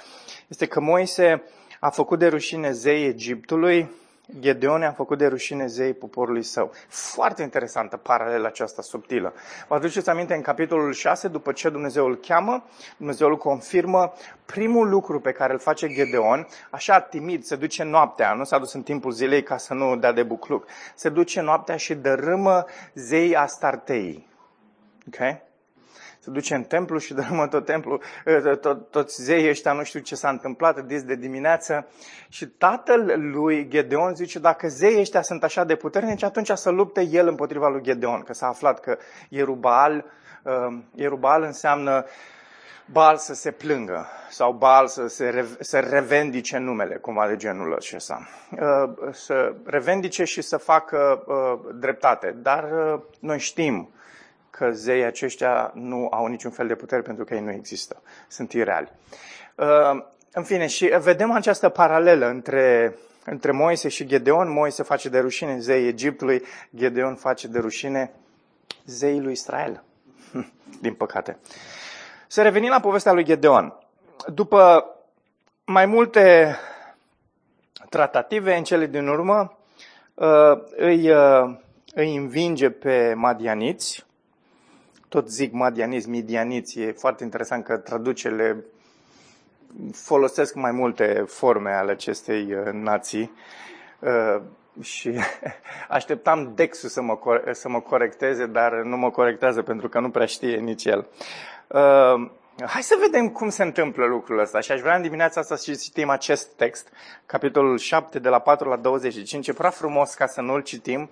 Este 0.47 0.65
că 0.65 0.79
Moise 0.79 1.43
a 1.79 1.89
făcut 1.89 2.19
de 2.19 2.27
rușine 2.27 2.71
zei 2.71 3.05
Egiptului, 3.05 3.91
Gedeon 4.39 4.83
a 4.83 4.91
făcut 4.91 5.17
de 5.17 5.27
rușine 5.27 5.67
zei 5.67 5.93
poporului 5.93 6.43
său. 6.43 6.71
Foarte 6.87 7.41
interesantă 7.41 7.97
paralela 7.97 8.47
aceasta 8.47 8.81
subtilă. 8.81 9.33
Vă 9.67 9.75
aduceți 9.75 10.09
aminte 10.09 10.33
în 10.33 10.41
capitolul 10.41 10.93
6, 10.93 11.27
după 11.27 11.51
ce 11.51 11.69
Dumnezeu 11.69 12.05
îl 12.05 12.15
cheamă, 12.15 12.63
Dumnezeu 12.97 13.27
îl 13.27 13.37
confirmă, 13.37 14.13
primul 14.45 14.89
lucru 14.89 15.19
pe 15.19 15.31
care 15.31 15.53
îl 15.53 15.59
face 15.59 15.87
Gedeon, 15.87 16.47
așa 16.69 16.99
timid, 16.99 17.43
se 17.43 17.55
duce 17.55 17.83
noaptea, 17.83 18.33
nu 18.33 18.43
s-a 18.43 18.59
dus 18.59 18.73
în 18.73 18.83
timpul 18.83 19.11
zilei 19.11 19.43
ca 19.43 19.57
să 19.57 19.73
nu 19.73 19.95
dea 19.95 20.11
de 20.11 20.23
bucluc, 20.23 20.65
se 20.95 21.09
duce 21.09 21.41
noaptea 21.41 21.75
și 21.77 21.95
dărâmă 21.95 22.65
zei 22.93 23.35
Astartei. 23.35 24.27
Okay? 25.07 25.46
Se 26.27 26.33
duce 26.33 26.55
în 26.55 26.63
templu 26.63 26.97
și 26.97 27.13
dărâmă 27.13 27.47
tot 27.47 27.65
templu, 27.65 27.99
ă, 28.25 28.55
tot, 28.55 28.91
toți 28.91 29.21
zeii 29.21 29.49
ăștia 29.49 29.71
nu 29.71 29.83
știu 29.83 29.99
ce 29.99 30.15
s-a 30.15 30.29
întâmplat, 30.29 30.85
dis 30.85 31.03
de 31.03 31.15
dimineață. 31.15 31.87
Și 32.29 32.47
tatăl 32.47 33.13
lui 33.17 33.67
Gedeon 33.67 34.15
zice, 34.15 34.39
dacă 34.39 34.67
zeii 34.67 34.99
ăștia 34.99 35.21
sunt 35.21 35.43
așa 35.43 35.63
de 35.63 35.75
puternici, 35.75 36.23
atunci 36.23 36.51
să 36.53 36.69
lupte 36.69 37.07
el 37.11 37.27
împotriva 37.27 37.67
lui 37.67 37.81
Gedeon, 37.81 38.21
că 38.21 38.33
s-a 38.33 38.47
aflat 38.47 38.79
că 38.79 38.97
Ierubal, 39.29 40.05
Ierubal 40.95 41.43
înseamnă 41.43 42.05
Bal 42.91 43.17
să 43.17 43.33
se 43.33 43.51
plângă 43.51 44.07
sau 44.29 44.51
Bal 44.51 44.87
să 44.87 45.07
se 45.07 45.47
să 45.59 45.79
revendice 45.79 46.57
numele, 46.57 46.95
cumva 46.95 47.27
de 47.27 47.35
genul 47.35 47.73
acesta. 47.73 48.27
Ă, 48.61 48.93
să 49.11 49.55
revendice 49.65 50.23
și 50.23 50.41
să 50.41 50.57
facă 50.57 51.23
ă, 51.27 51.59
dreptate. 51.73 52.35
Dar 52.41 52.69
noi 53.19 53.39
știm 53.39 53.91
că 54.57 54.71
zeii 54.71 55.03
aceștia 55.03 55.71
nu 55.73 56.07
au 56.11 56.25
niciun 56.25 56.51
fel 56.51 56.67
de 56.67 56.75
putere 56.75 57.01
pentru 57.01 57.23
că 57.23 57.33
ei 57.33 57.41
nu 57.41 57.51
există. 57.51 58.01
Sunt 58.27 58.53
ireali. 58.53 58.91
Uh, 59.55 60.03
în 60.31 60.43
fine, 60.43 60.67
și 60.67 60.85
vedem 61.01 61.31
această 61.31 61.69
paralelă 61.69 62.27
între, 62.27 62.95
între 63.25 63.51
Moise 63.51 63.89
și 63.89 64.05
Gedeon. 64.05 64.51
Moise 64.51 64.83
face 64.83 65.09
de 65.09 65.19
rușine 65.19 65.59
zeii 65.59 65.87
Egiptului, 65.87 66.43
Gedeon 66.75 67.15
face 67.15 67.47
de 67.47 67.59
rușine 67.59 68.11
zeii 68.85 69.21
lui 69.21 69.31
Israel. 69.31 69.83
Din 70.81 70.93
păcate. 70.93 71.37
Să 72.27 72.41
revenim 72.41 72.69
la 72.69 72.79
povestea 72.79 73.11
lui 73.11 73.23
Gedeon. 73.23 73.73
După 74.27 74.85
mai 75.65 75.85
multe 75.85 76.55
tratative, 77.89 78.55
în 78.55 78.63
cele 78.63 78.85
din 78.85 79.07
urmă, 79.07 79.57
uh, 80.13 80.61
îi, 80.75 81.09
uh, 81.09 81.55
îi 81.93 82.15
învinge 82.15 82.69
pe 82.69 83.13
madianiți, 83.13 84.06
tot 85.09 85.29
zic 85.29 85.51
madianiți, 85.51 86.09
midianiți, 86.09 86.79
e 86.79 86.91
foarte 86.91 87.23
interesant 87.23 87.63
că 87.63 87.77
traducele 87.77 88.65
folosesc 89.93 90.55
mai 90.55 90.71
multe 90.71 91.23
forme 91.27 91.71
ale 91.71 91.91
acestei 91.91 92.53
uh, 92.53 92.71
nații 92.71 93.31
uh, 93.99 94.41
și 94.81 95.11
așteptam 95.97 96.51
Dexul 96.55 96.89
să 96.89 97.01
mă, 97.01 97.17
să 97.51 97.69
mă 97.69 97.79
corecteze, 97.79 98.45
dar 98.45 98.73
nu 98.73 98.97
mă 98.97 99.11
corectează 99.11 99.61
pentru 99.61 99.89
că 99.89 99.99
nu 99.99 100.09
prea 100.09 100.25
știe 100.25 100.55
nici 100.57 100.85
el. 100.85 101.07
Uh, 101.67 102.29
hai 102.65 102.81
să 102.81 102.95
vedem 102.99 103.29
cum 103.29 103.49
se 103.49 103.63
întâmplă 103.63 104.05
lucrul 104.05 104.39
ăsta 104.39 104.59
și 104.59 104.71
aș 104.71 104.79
vrea 104.79 104.95
în 104.95 105.01
dimineața 105.01 105.39
asta 105.39 105.55
să 105.55 105.75
citim 105.81 106.09
acest 106.09 106.47
text, 106.47 106.87
capitolul 107.25 107.77
7 107.77 108.19
de 108.19 108.29
la 108.29 108.39
4 108.39 108.69
la 108.69 108.75
25. 108.75 109.47
E 109.47 109.53
prea 109.53 109.69
frumos 109.69 110.13
ca 110.13 110.25
să 110.25 110.41
nu-l 110.41 110.61
citim 110.61 111.09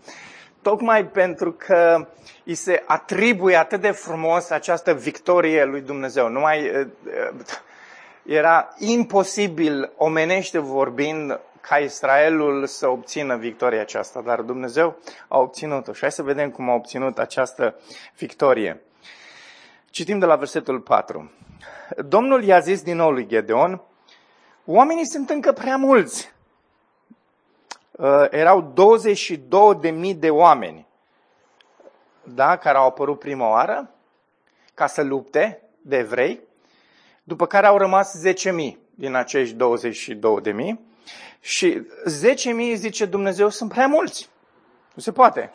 tocmai 0.66 1.06
pentru 1.06 1.52
că 1.52 2.08
îi 2.46 2.56
se 2.56 2.84
atribuie 2.86 3.56
atât 3.56 3.82
de 3.82 3.92
frumos 3.92 4.50
această 4.50 4.94
victorie 4.94 5.66
lui 5.66 5.82
Dumnezeu. 5.82 6.30
Numai 6.30 6.66
eh, 6.66 6.88
eh, 7.08 7.30
era 8.26 8.74
imposibil, 8.78 9.92
omenește 9.98 10.58
vorbind, 10.58 11.40
ca 11.62 11.78
Israelul 11.78 12.66
să 12.66 12.88
obțină 12.88 13.36
victoria 13.36 13.82
aceasta, 13.82 14.22
dar 14.22 14.42
Dumnezeu 14.42 14.98
a 15.28 15.38
obținut-o. 15.38 15.94
Și 15.94 16.02
hai 16.02 16.12
să 16.12 16.24
vedem 16.24 16.50
cum 16.50 16.70
a 16.70 16.74
obținut 16.74 17.18
această 17.18 17.76
victorie. 18.18 18.82
Citim 19.90 20.20
de 20.20 20.26
la 20.26 20.36
versetul 20.36 20.80
4. 20.80 21.32
Domnul 22.08 22.44
i-a 22.44 22.60
zis 22.60 22.82
din 22.82 22.96
nou 22.96 23.12
lui 23.12 23.28
Gedeon, 23.28 23.82
oamenii 24.66 25.06
sunt 25.06 25.30
încă 25.30 25.52
prea 25.52 25.76
mulți 25.76 26.30
uh, 26.30 26.35
erau 28.30 28.74
22.000 29.84 30.16
de 30.16 30.30
oameni 30.30 30.88
da, 32.26 32.56
care 32.58 32.78
au 32.78 32.86
apărut 32.86 33.20
prima 33.20 33.50
oară 33.50 33.90
ca 34.74 34.88
să 34.88 35.04
lupte 35.04 35.62
de 35.82 35.98
evrei, 35.98 36.42
după 37.24 37.46
care 37.46 37.66
au 37.66 37.78
rămas 37.78 38.22
10.000 38.28 38.32
din 38.96 39.14
acești 39.14 39.56
22.000 39.56 40.74
și 41.40 41.88
10.000 42.72 42.74
zice 42.74 43.06
Dumnezeu 43.06 43.50
sunt 43.50 43.70
prea 43.72 43.88
mulți. 43.88 44.30
Nu 44.94 45.02
se 45.02 45.12
poate. 45.12 45.54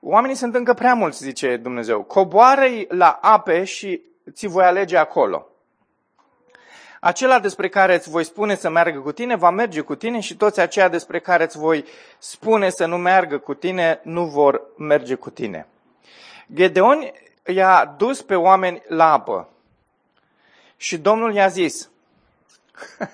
Oamenii 0.00 0.36
sunt 0.36 0.54
încă 0.54 0.74
prea 0.74 0.94
mulți, 0.94 1.22
zice 1.22 1.56
Dumnezeu. 1.56 2.02
Coboară-i 2.02 2.86
la 2.90 3.18
ape 3.22 3.64
și 3.64 4.02
ți 4.30 4.46
voi 4.46 4.64
alege 4.64 4.96
acolo. 4.96 5.46
Acela 7.04 7.38
despre 7.38 7.68
care 7.68 7.94
îți 7.94 8.10
voi 8.10 8.24
spune 8.24 8.54
să 8.54 8.68
meargă 8.68 8.98
cu 8.98 9.12
tine, 9.12 9.36
va 9.36 9.50
merge 9.50 9.80
cu 9.80 9.94
tine 9.94 10.20
și 10.20 10.36
toți 10.36 10.60
aceia 10.60 10.88
despre 10.88 11.20
care 11.20 11.44
îți 11.44 11.58
voi 11.58 11.84
spune 12.18 12.70
să 12.70 12.86
nu 12.86 12.96
meargă 12.96 13.38
cu 13.38 13.54
tine, 13.54 14.00
nu 14.02 14.26
vor 14.26 14.62
merge 14.76 15.14
cu 15.14 15.30
tine. 15.30 15.66
Gedeon 16.54 17.10
i-a 17.46 17.94
dus 17.96 18.22
pe 18.22 18.34
oameni 18.34 18.82
la 18.88 19.12
apă 19.12 19.48
și 20.76 20.98
Domnul 20.98 21.34
i-a 21.34 21.48
zis, 21.48 21.90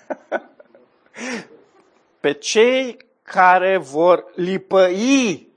pe 2.20 2.32
cei 2.32 2.96
care 3.22 3.76
vor 3.76 4.24
lipăi 4.34 5.48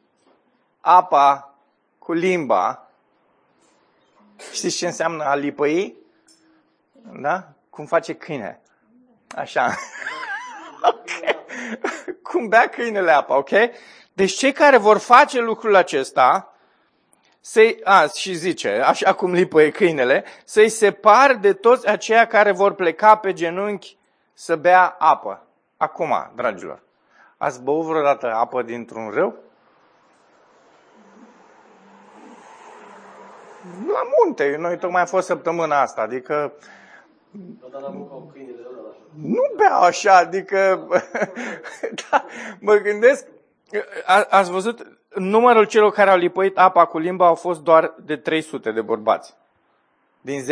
apa 0.82 1.56
cu 2.00 2.14
limba, 2.14 2.90
știți 4.52 4.78
ce 4.78 4.86
înseamnă 4.86 5.24
a 5.24 5.36
lipăi? 5.36 5.96
Da? 7.22 7.54
Cum 7.72 7.86
face 7.86 8.14
câine. 8.14 8.62
Așa. 9.36 9.76
ok. 10.92 11.36
Cum 12.24 12.48
bea 12.48 12.70
câinele 12.70 13.12
apa, 13.12 13.38
ok? 13.38 13.50
Deci 14.14 14.34
cei 14.34 14.52
care 14.52 14.78
vor 14.78 14.98
face 14.98 15.40
lucrul 15.40 15.76
acesta, 15.76 16.56
să 17.40 17.76
a, 17.84 18.06
și 18.08 18.34
zice, 18.34 18.82
așa 18.86 19.14
cum 19.14 19.34
lipăie 19.34 19.72
câinele, 19.72 20.24
să-i 20.46 20.70
separ 20.70 21.36
de 21.36 21.54
toți 21.54 21.88
aceia 21.88 22.28
care 22.28 22.52
vor 22.52 22.74
pleca 22.74 23.16
pe 23.16 23.34
genunchi 23.34 23.98
să 24.34 24.56
bea 24.56 24.96
apă. 25.00 25.46
Acum, 25.78 26.32
dragilor, 26.36 26.84
ați 27.38 27.62
băut 27.62 27.86
vreodată 27.86 28.34
apă 28.34 28.62
dintr-un 28.62 29.10
râu? 29.10 29.36
La 33.88 34.02
munte. 34.18 34.56
Noi 34.60 34.78
tocmai 34.78 35.02
am 35.02 35.08
fost 35.08 35.26
săptămâna 35.26 35.82
asta, 35.82 36.02
adică... 36.02 36.54
Nu 39.14 39.52
beau 39.56 39.82
așa, 39.82 40.18
adică... 40.18 40.88
da, 42.10 42.26
mă 42.60 42.76
gândesc... 42.76 43.26
A, 44.06 44.26
ați 44.30 44.52
văzut, 44.52 44.88
numărul 45.16 45.66
celor 45.66 45.92
care 45.92 46.10
au 46.10 46.18
lipăit 46.18 46.58
apa 46.58 46.86
cu 46.86 46.98
limba 46.98 47.26
au 47.28 47.36
fost 47.36 47.62
doar 47.62 47.94
de 48.06 48.16
300 48.16 48.72
de 48.72 48.82
bărbați. 48.82 49.36
Din 50.22 50.42
10.000. 50.42 50.48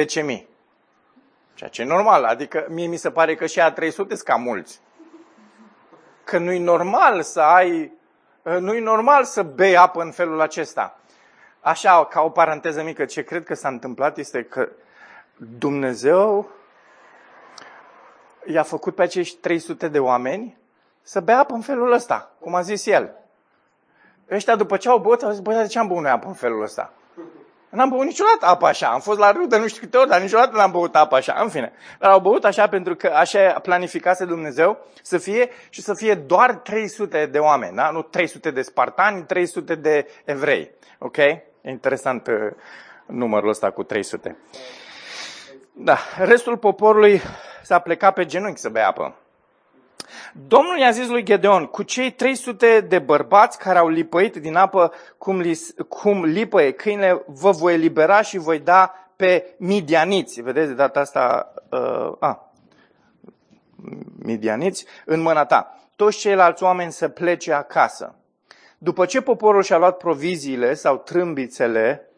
Ceea 1.53 1.69
ce 1.69 1.81
e 1.81 1.85
normal, 1.85 2.23
adică 2.23 2.65
mie 2.69 2.87
mi 2.87 2.97
se 2.97 3.11
pare 3.11 3.35
că 3.35 3.45
și 3.45 3.61
a 3.61 3.71
300 3.71 4.15
sunt 4.15 4.27
cam 4.27 4.41
mulți. 4.41 4.81
Că 6.23 6.37
nu-i 6.37 6.59
normal 6.59 7.21
să 7.21 7.41
ai, 7.41 7.93
nu-i 8.59 8.79
normal 8.79 9.23
să 9.23 9.43
bei 9.43 9.77
apă 9.77 10.01
în 10.01 10.11
felul 10.11 10.41
acesta. 10.41 10.99
Așa, 11.59 12.05
ca 12.05 12.21
o 12.21 12.29
paranteză 12.29 12.83
mică, 12.83 13.05
ce 13.05 13.23
cred 13.23 13.43
că 13.43 13.53
s-a 13.53 13.67
întâmplat 13.67 14.17
este 14.17 14.43
că 14.43 14.69
Dumnezeu 15.57 16.49
i-a 18.53 18.63
făcut 18.63 18.95
pe 18.95 19.01
acești 19.01 19.37
300 19.37 19.87
de 19.87 19.99
oameni 19.99 20.57
să 21.01 21.19
bea 21.19 21.39
apă 21.39 21.53
în 21.53 21.61
felul 21.61 21.91
ăsta, 21.91 22.31
cum 22.39 22.55
a 22.55 22.61
zis 22.61 22.85
el. 22.85 23.15
Ăștia 24.31 24.55
după 24.55 24.77
ce 24.77 24.89
au 24.89 24.97
băut, 24.97 25.21
au 25.21 25.31
zis, 25.31 25.39
băi, 25.39 25.55
de 25.55 25.67
ce 25.67 25.79
am 25.79 25.87
băut 25.87 26.01
noi 26.01 26.11
apă 26.11 26.27
în 26.27 26.33
felul 26.33 26.63
ăsta? 26.63 26.93
N-am 27.69 27.89
băut 27.89 28.03
niciodată 28.03 28.45
apă 28.45 28.65
așa. 28.65 28.87
Am 28.87 28.99
fost 28.99 29.19
la 29.19 29.31
râu 29.31 29.45
de 29.45 29.57
nu 29.57 29.67
știu 29.67 29.81
câte 29.81 29.97
ori, 29.97 30.09
dar 30.09 30.21
niciodată 30.21 30.55
n-am 30.55 30.71
băut 30.71 30.95
apă 30.95 31.15
așa. 31.15 31.39
În 31.41 31.49
fine. 31.49 31.73
Dar 31.99 32.11
au 32.11 32.19
băut 32.19 32.45
așa 32.45 32.67
pentru 32.67 32.95
că 32.95 33.07
așa 33.07 33.59
planificase 33.59 34.25
Dumnezeu 34.25 34.85
să 35.01 35.17
fie 35.17 35.49
și 35.69 35.81
să 35.81 35.93
fie 35.93 36.13
doar 36.13 36.53
300 36.53 37.25
de 37.25 37.37
oameni. 37.37 37.75
Da? 37.75 37.89
Nu 37.89 38.01
300 38.01 38.51
de 38.51 38.61
spartani, 38.61 39.23
300 39.23 39.75
de 39.75 40.07
evrei. 40.25 40.71
Ok? 40.97 41.17
E 41.17 41.43
interesant 41.61 42.27
uh, 42.27 42.33
numărul 43.05 43.49
ăsta 43.49 43.71
cu 43.71 43.83
300. 43.83 44.37
Da. 45.71 45.97
Restul 46.17 46.57
poporului 46.57 47.21
s-a 47.63 47.79
plecat 47.79 48.13
pe 48.13 48.25
genunchi 48.25 48.59
să 48.59 48.69
bea 48.69 48.87
apă. 48.87 49.15
Domnul 50.47 50.77
i-a 50.77 50.91
zis 50.91 51.07
lui 51.07 51.23
Gedeon, 51.23 51.65
cu 51.65 51.83
cei 51.83 52.11
300 52.11 52.81
de 52.81 52.99
bărbați 52.99 53.57
care 53.57 53.77
au 53.77 53.87
lipăit 53.87 54.35
din 54.35 54.55
apă 54.55 54.91
cum, 55.17 55.39
li, 55.39 55.59
cum 55.87 56.23
lipăie 56.23 56.71
câinele, 56.71 57.23
vă 57.25 57.51
voi 57.51 57.73
elibera 57.73 58.21
și 58.21 58.37
voi 58.37 58.59
da 58.59 58.93
pe 59.15 59.55
midianiți. 59.57 60.41
Vedeți 60.41 60.67
de 60.67 60.73
data 60.73 60.99
asta, 60.99 61.53
uh, 61.69 62.11
a, 62.19 62.51
midianiți, 64.19 64.85
în 65.05 65.21
mâna 65.21 65.45
ta. 65.45 65.79
Toți 65.95 66.17
ceilalți 66.17 66.63
oameni 66.63 66.91
să 66.91 67.07
plece 67.07 67.53
acasă. 67.53 68.15
După 68.77 69.05
ce 69.05 69.21
poporul 69.21 69.63
și-a 69.63 69.77
luat 69.77 69.97
proviziile 69.97 70.73
sau 70.73 70.97
trâmbițele 70.97 72.08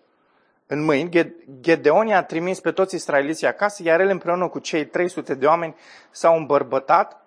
în 0.72 0.84
mâini, 0.84 1.36
Gedeon 1.60 2.08
i-a 2.08 2.24
trimis 2.24 2.60
pe 2.60 2.72
toți 2.72 2.96
israeliții 2.96 3.48
acasă, 3.48 3.84
iar 3.84 4.00
el 4.00 4.10
împreună 4.10 4.48
cu 4.48 4.60
cei 4.60 4.86
300 4.86 5.34
de 5.34 5.46
oameni 5.46 5.76
s-au 6.12 6.38
îmbărbătat 6.38 7.26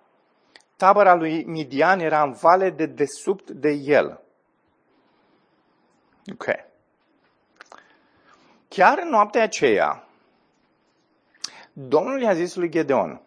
tabăra 0.77 1.15
lui 1.15 1.45
Midian 1.45 2.01
era 2.01 2.23
în 2.23 2.33
vale 2.33 2.71
de 2.71 2.87
desubt 2.87 3.51
de 3.51 3.71
el. 3.71 4.21
Ok. 6.33 6.45
Chiar 8.69 8.99
în 9.03 9.09
noaptea 9.09 9.43
aceea, 9.43 10.09
Domnul 11.73 12.21
i-a 12.21 12.35
zis 12.35 12.55
lui 12.55 12.69
Gedeon, 12.69 13.23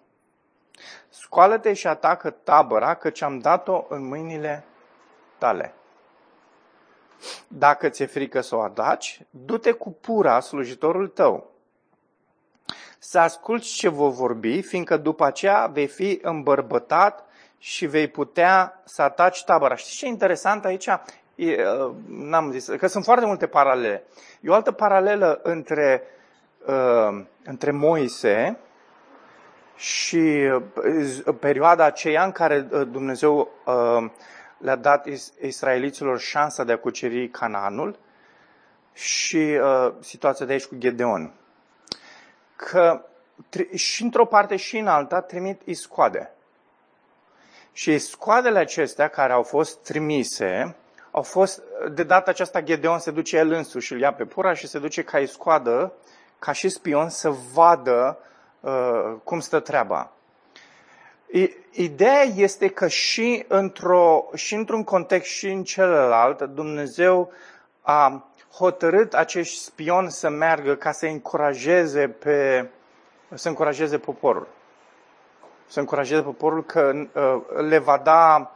scoală-te 1.10 1.74
și 1.74 1.88
atacă 1.88 2.30
tabăra, 2.30 2.94
căci 2.94 3.22
am 3.22 3.40
dat-o 3.40 3.86
în 3.90 4.08
mâinile 4.08 4.64
tale. 5.38 5.74
Dacă 7.48 7.90
ți-e 7.90 8.06
frică 8.06 8.42
să 8.42 8.56
o 8.56 8.62
ataci, 8.62 9.22
du-te 9.30 9.72
cu 9.72 9.92
pura 9.92 10.40
slujitorul 10.40 11.08
tău. 11.08 11.52
Să 13.00 13.20
asculți 13.20 13.74
ce 13.74 13.90
vă 13.90 14.10
vorbi, 14.10 14.62
fiindcă 14.62 14.98
după 14.98 15.26
aceea 15.26 15.70
vei 15.74 15.88
fi 15.88 16.20
îmbărbătat 16.22 17.26
și 17.58 17.86
vei 17.86 18.08
putea 18.08 18.82
să 18.86 19.02
ataci 19.02 19.44
tabăra. 19.44 19.76
Știți 19.76 19.96
ce 19.96 20.06
e 20.06 20.10
interesant 20.10 20.66
aici? 20.66 20.88
E, 21.36 21.64
uh, 21.64 21.92
n-am 22.08 22.52
zis, 22.52 22.68
că 22.78 22.88
sunt 22.88 23.04
foarte 23.04 23.26
multe 23.26 23.48
paralele. 23.48 24.04
E 24.42 24.50
o 24.50 24.54
altă 24.54 24.72
paralelă 24.72 25.40
între, 25.44 26.04
uh, 26.66 27.24
între 27.44 27.72
Moise 27.72 28.58
și 29.76 30.50
uh, 30.76 31.36
perioada 31.40 31.84
aceea 31.84 32.24
în 32.24 32.32
care 32.32 32.68
uh, 32.72 32.88
Dumnezeu 32.92 33.50
uh, 33.66 34.10
le-a 34.58 34.76
dat 34.76 35.08
israeliților 35.42 36.20
șansa 36.20 36.64
de 36.64 36.72
a 36.72 36.78
cuceri 36.78 37.30
Canaanul 37.30 38.00
și 38.94 39.60
uh, 39.62 39.94
situația 40.00 40.46
de 40.46 40.52
aici 40.52 40.66
cu 40.66 40.76
Gedeon. 40.76 41.34
Că 42.56 43.06
și 43.74 44.04
într-o 44.04 44.26
parte 44.26 44.56
și 44.56 44.78
în 44.78 44.88
alta 44.88 45.22
trimit 45.22 45.62
iscoade. 45.66 46.32
Și 47.72 47.98
scoadele 47.98 48.60
acestea 48.60 49.08
care 49.08 49.34
au 49.34 49.44
fost 49.44 49.84
trimise, 49.84 50.76
au 51.12 51.22
fost, 51.22 51.62
de 51.92 52.04
data 52.04 52.32
aceasta 52.32 52.62
Gedeon 52.62 53.00
se 53.00 53.12
duce 53.12 53.38
el 53.38 53.52
însuși, 53.52 53.94
îl 53.94 54.00
ia 54.00 54.14
pe 54.14 54.26
pura 54.26 54.54
și 54.54 54.68
se 54.68 54.80
duce 54.80 55.04
ca 55.04 55.26
scoadă, 55.26 55.94
ca 56.40 56.52
și 56.52 56.70
spion, 56.70 57.10
să 57.10 57.30
vadă 57.30 58.18
uh, 58.60 59.16
cum 59.24 59.40
stă 59.40 59.60
treaba. 59.60 60.12
Ideea 61.72 62.22
este 62.22 62.68
că 62.68 62.88
și, 62.88 63.46
într-o, 63.48 64.26
și 64.36 64.56
într-un 64.56 64.84
context 64.84 65.32
și 65.32 65.48
în 65.48 65.64
celălalt, 65.64 66.42
Dumnezeu 66.42 67.32
a 67.82 68.26
hotărât 68.52 69.14
acești 69.14 69.60
spioni 69.60 70.12
să 70.12 70.30
meargă 70.30 70.76
ca 70.76 70.92
să 70.92 71.06
încurajeze, 71.06 72.08
pe, 72.08 72.70
să 73.34 73.48
încurajeze 73.48 73.98
poporul 73.98 74.48
să 75.68 75.80
încurajeze 75.80 76.22
poporul 76.22 76.64
că 76.66 76.92
uh, 77.14 77.66
le 77.68 77.78
va 77.78 77.98
da, 77.98 78.52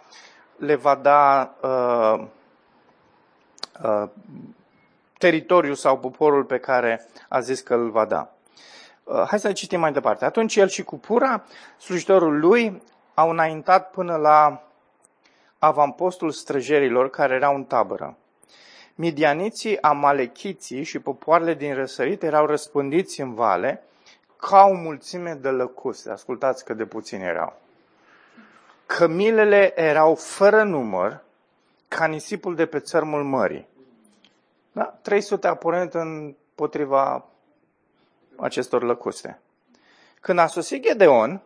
le 0.57 0.75
va 0.75 0.95
da 0.95 1.53
uh, 1.61 2.25
uh, 3.83 4.09
teritoriul 5.17 5.75
sau 5.75 5.97
poporul 5.97 6.43
pe 6.43 6.57
care 6.57 7.07
a 7.29 7.39
zis 7.39 7.61
că 7.61 7.73
îl 7.73 7.89
va 7.89 8.05
da. 8.05 8.31
Uh, 9.11 9.23
hai 9.27 9.39
să 9.39 9.51
citim 9.51 9.79
mai 9.79 9.91
departe. 9.91 10.25
Atunci 10.25 10.55
el 10.55 10.67
și 10.67 10.83
cu 10.83 10.97
pura, 10.97 11.43
slujitorul 11.77 12.39
lui, 12.39 12.81
au 13.13 13.29
înaintat 13.29 13.89
până 13.89 14.15
la 14.15 14.63
avampostul 15.59 16.31
străjerilor 16.31 17.09
care 17.09 17.33
erau 17.33 17.55
în 17.55 17.63
tabără. 17.63 18.17
Midianiții, 18.95 19.81
amalechiții 19.81 20.83
și 20.83 20.99
popoarele 20.99 21.53
din 21.53 21.73
răsărit 21.73 22.23
erau 22.23 22.45
răspândiți 22.45 23.21
în 23.21 23.33
vale, 23.33 23.83
ca 24.35 24.65
o 24.65 24.73
mulțime 24.73 25.33
de 25.33 25.49
lăcuste. 25.49 26.11
Ascultați 26.11 26.65
cât 26.65 26.77
de 26.77 26.85
puțini 26.85 27.23
erau. 27.23 27.53
Cămilele 28.85 29.81
erau 29.81 30.15
fără 30.15 30.63
număr, 30.63 31.23
ca 31.87 32.05
nisipul 32.05 32.55
de 32.55 32.65
pe 32.65 32.79
țărmul 32.79 33.23
mării. 33.23 33.67
Da? 34.71 34.83
300 35.01 35.47
aponent 35.47 35.93
împotriva 35.93 37.25
acestor 38.43 38.83
lăcuste. 38.83 39.39
Când 40.19 40.39
a 40.39 40.47
sosit 40.47 40.83
Gedeon, 40.83 41.41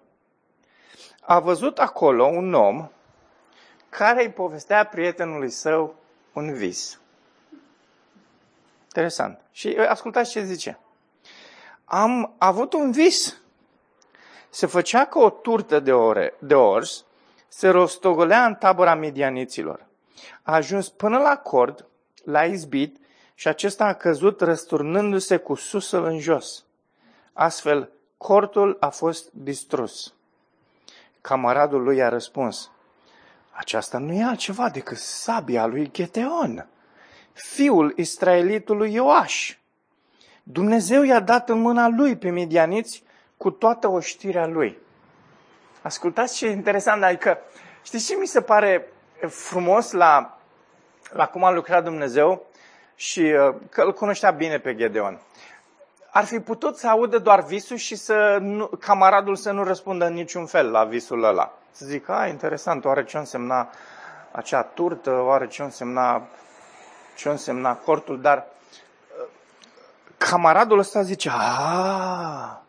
a 1.22 1.40
văzut 1.40 1.80
acolo 1.80 2.26
un 2.26 2.54
om 2.54 2.90
care 3.90 4.24
îi 4.24 4.32
povestea 4.32 4.86
prietenului 4.86 5.50
său 5.50 5.96
un 6.34 6.54
vis. 6.54 7.00
Interesant. 8.84 9.40
Și 9.52 9.68
ascultați 9.68 10.32
ce 10.32 10.44
zice 10.44 10.80
am 11.86 12.36
avut 12.38 12.74
un 12.74 12.92
vis. 12.92 13.38
Se 14.50 14.66
făcea 14.66 15.06
că 15.06 15.20
o 15.20 15.30
turtă 15.30 15.80
de, 15.80 15.94
ore, 15.94 16.34
de 16.40 16.56
ors 16.56 17.06
se 17.48 17.70
rostogolea 17.70 18.46
în 18.46 18.56
tabăra 18.56 18.96
medianiților. 18.96 19.86
A 20.44 20.54
ajuns 20.54 20.90
până 20.90 21.18
la 21.18 21.38
cord, 21.38 21.88
l-a 22.24 22.46
izbit 22.46 22.98
și 23.34 23.48
acesta 23.48 23.86
a 23.86 23.94
căzut 23.94 24.42
răsturnându-se 24.42 25.38
cu 25.38 25.56
susul 25.56 26.06
în 26.06 26.20
jos. 26.20 26.65
Astfel, 27.38 27.90
cortul 28.18 28.78
a 28.80 28.90
fost 28.90 29.30
distrus. 29.32 30.14
Camaradul 31.22 31.84
lui 31.84 32.04
a 32.04 32.10
răspuns, 32.10 32.72
aceasta 33.52 33.98
nu 33.98 34.14
e 34.14 34.24
altceva 34.24 34.70
decât 34.70 34.98
sabia 34.98 35.66
lui 35.66 35.92
Geteon, 35.92 36.68
fiul 37.34 37.94
israelitului 37.96 38.94
Ioaș. 38.94 39.58
Dumnezeu 40.44 41.04
i-a 41.04 41.20
dat 41.20 41.50
în 41.50 41.60
mâna 41.60 41.88
lui 41.88 42.18
pe 42.18 42.30
medianiți 42.30 43.04
cu 43.38 43.52
toată 43.52 43.88
oștirea 43.88 44.48
lui. 44.48 44.78
Ascultați 45.82 46.36
ce 46.36 46.48
interesant, 46.48 47.04
adică 47.04 47.38
știți 47.84 48.06
ce 48.06 48.16
mi 48.16 48.28
se 48.28 48.42
pare 48.42 48.88
frumos 49.28 49.92
la, 49.92 50.40
la 51.12 51.28
cum 51.28 51.44
a 51.44 51.52
lucrat 51.52 51.84
Dumnezeu 51.84 52.46
și 52.96 53.20
uh, 53.20 53.56
că 53.70 53.82
îl 53.82 53.94
cunoștea 53.94 54.32
bine 54.32 54.60
pe 54.60 54.76
Gedeon. 54.76 55.22
Ar 56.18 56.26
fi 56.26 56.40
putut 56.40 56.78
să 56.78 56.88
audă 56.88 57.18
doar 57.18 57.44
visul 57.44 57.78
și 57.78 57.96
să 57.96 58.38
nu, 58.42 58.66
camaradul 58.66 59.36
să 59.36 59.52
nu 59.52 59.64
răspundă 59.64 60.06
în 60.06 60.14
niciun 60.14 60.46
fel 60.46 60.72
la 60.72 60.84
visul 60.84 61.24
ăla. 61.24 61.54
Să 61.72 61.86
zic, 61.86 62.10
a, 62.10 62.28
interesant, 62.28 62.86
oare 62.86 63.04
ce 63.04 63.18
însemna 63.18 63.70
acea 64.32 64.62
turtă, 64.62 65.12
oare 65.12 65.48
ce 65.48 65.64
însemna, 65.64 66.28
ce 67.16 67.30
însemna 67.30 67.74
cortul, 67.74 68.22
dar 68.22 68.46
camaradul 70.18 70.78
ăsta 70.80 71.02
zice, 71.02 71.30
a, 71.32 72.64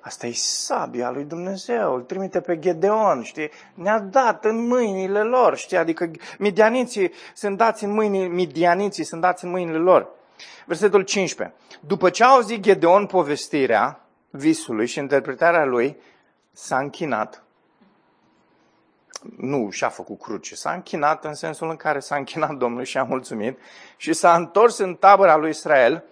asta 0.00 0.26
e 0.26 0.32
sabia 0.32 1.10
lui 1.10 1.24
Dumnezeu, 1.24 1.94
îl 1.94 2.02
trimite 2.02 2.40
pe 2.40 2.58
Gedeon, 2.58 3.22
știi? 3.22 3.50
Ne-a 3.74 3.98
dat 3.98 4.44
în 4.44 4.66
mâinile 4.66 5.22
lor, 5.22 5.56
știi? 5.56 5.76
Adică 5.76 6.10
midianiții 6.38 7.12
sunt 7.34 7.56
dați 7.56 7.84
în 7.84 7.90
mâinile, 7.90 8.26
midianiții 8.26 9.04
sunt 9.04 9.20
dați 9.20 9.44
în 9.44 9.50
mâinile 9.50 9.78
lor. 9.78 10.14
Versetul 10.66 11.02
15. 11.02 11.56
După 11.80 12.10
ce 12.10 12.24
a 12.24 12.28
auzit 12.28 12.60
Gedeon 12.60 13.06
povestirea 13.06 14.00
visului 14.30 14.86
și 14.86 14.98
interpretarea 14.98 15.64
lui, 15.64 15.96
s-a 16.52 16.78
închinat 16.78 17.46
nu 19.36 19.70
și-a 19.70 19.88
făcut 19.88 20.20
cruce, 20.20 20.54
s-a 20.54 20.72
închinat 20.72 21.24
în 21.24 21.34
sensul 21.34 21.70
în 21.70 21.76
care 21.76 21.98
s-a 21.98 22.16
închinat 22.16 22.56
Domnului 22.56 22.86
și 22.86 22.98
a 22.98 23.02
mulțumit 23.02 23.58
și 23.96 24.12
s-a 24.12 24.34
întors 24.34 24.78
în 24.78 24.94
tabăra 24.94 25.36
lui 25.36 25.50
Israel, 25.50 26.04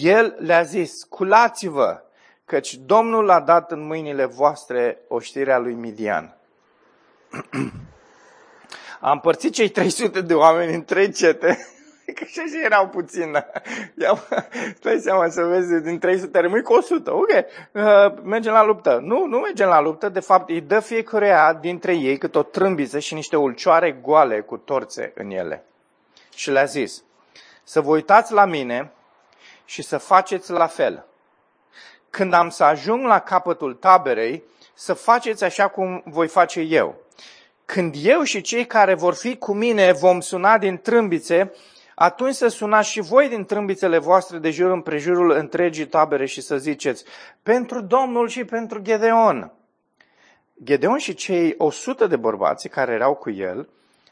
el 0.00 0.36
le-a 0.38 0.62
zis, 0.62 1.04
culați-vă, 1.04 2.02
căci 2.44 2.74
Domnul 2.74 3.30
a 3.30 3.40
dat 3.40 3.70
în 3.70 3.86
mâinile 3.86 4.24
voastre 4.24 4.98
oștirea 5.08 5.58
lui 5.58 5.74
Midian. 5.74 6.36
a 9.00 9.10
împărțit 9.10 9.52
cei 9.52 9.68
300 9.68 10.20
de 10.20 10.34
oameni 10.34 10.74
în 10.74 10.84
trei 10.84 11.12
cete 11.12 11.68
Că 12.16 12.24
și 12.24 12.40
așa 12.40 12.64
erau 12.64 12.88
puțin. 12.88 13.32
Ia, 13.98 14.26
stai 14.78 14.98
seama 14.98 15.28
să 15.28 15.42
vezi, 15.42 15.82
din 15.82 15.98
300 15.98 16.38
rămâi 16.38 16.62
cu 16.62 16.72
100. 16.72 17.14
Ok, 17.14 17.28
uh, 17.30 18.22
mergem 18.22 18.52
la 18.52 18.64
luptă. 18.64 19.00
Nu, 19.02 19.26
nu 19.26 19.38
mergem 19.38 19.68
la 19.68 19.80
luptă. 19.80 20.08
De 20.08 20.20
fapt, 20.20 20.48
îi 20.48 20.60
dă 20.60 20.80
fiecăruia 20.80 21.52
dintre 21.52 21.94
ei 21.94 22.18
cât 22.18 22.34
o 22.34 22.42
trâmbiță 22.42 22.98
și 22.98 23.14
niște 23.14 23.36
ulcioare 23.36 23.92
goale 23.92 24.40
cu 24.40 24.56
torțe 24.56 25.12
în 25.14 25.30
ele. 25.30 25.64
Și 26.34 26.50
le-a 26.50 26.64
zis, 26.64 27.02
să 27.64 27.80
vă 27.80 27.90
uitați 27.90 28.32
la 28.32 28.44
mine 28.44 28.90
și 29.64 29.82
să 29.82 29.98
faceți 29.98 30.50
la 30.50 30.66
fel. 30.66 31.06
Când 32.10 32.32
am 32.32 32.48
să 32.48 32.64
ajung 32.64 33.04
la 33.04 33.18
capătul 33.18 33.74
taberei, 33.74 34.42
să 34.74 34.92
faceți 34.92 35.44
așa 35.44 35.68
cum 35.68 36.02
voi 36.04 36.28
face 36.28 36.60
eu. 36.60 36.94
Când 37.64 37.94
eu 37.98 38.22
și 38.22 38.40
cei 38.40 38.66
care 38.66 38.94
vor 38.94 39.14
fi 39.14 39.36
cu 39.36 39.52
mine 39.52 39.92
vom 39.92 40.20
suna 40.20 40.58
din 40.58 40.78
trâmbițe, 40.78 41.52
atunci 41.98 42.34
să 42.34 42.48
sunați 42.48 42.90
și 42.90 43.00
voi 43.00 43.28
din 43.28 43.44
trâmbițele 43.44 43.98
voastre 43.98 44.38
de 44.38 44.50
jur 44.50 44.70
împrejurul 44.70 45.30
întregii 45.30 45.86
tabere 45.86 46.26
și 46.26 46.40
să 46.40 46.56
ziceți, 46.56 47.04
pentru 47.42 47.80
Domnul 47.80 48.28
și 48.28 48.44
pentru 48.44 48.78
Gedeon. 48.78 49.52
Gedeon 50.64 50.98
și 50.98 51.14
cei 51.14 51.54
100 51.58 52.06
de 52.06 52.16
bărbați 52.16 52.68
care 52.68 52.92
erau 52.92 53.14
cu 53.14 53.30
el 53.30 53.68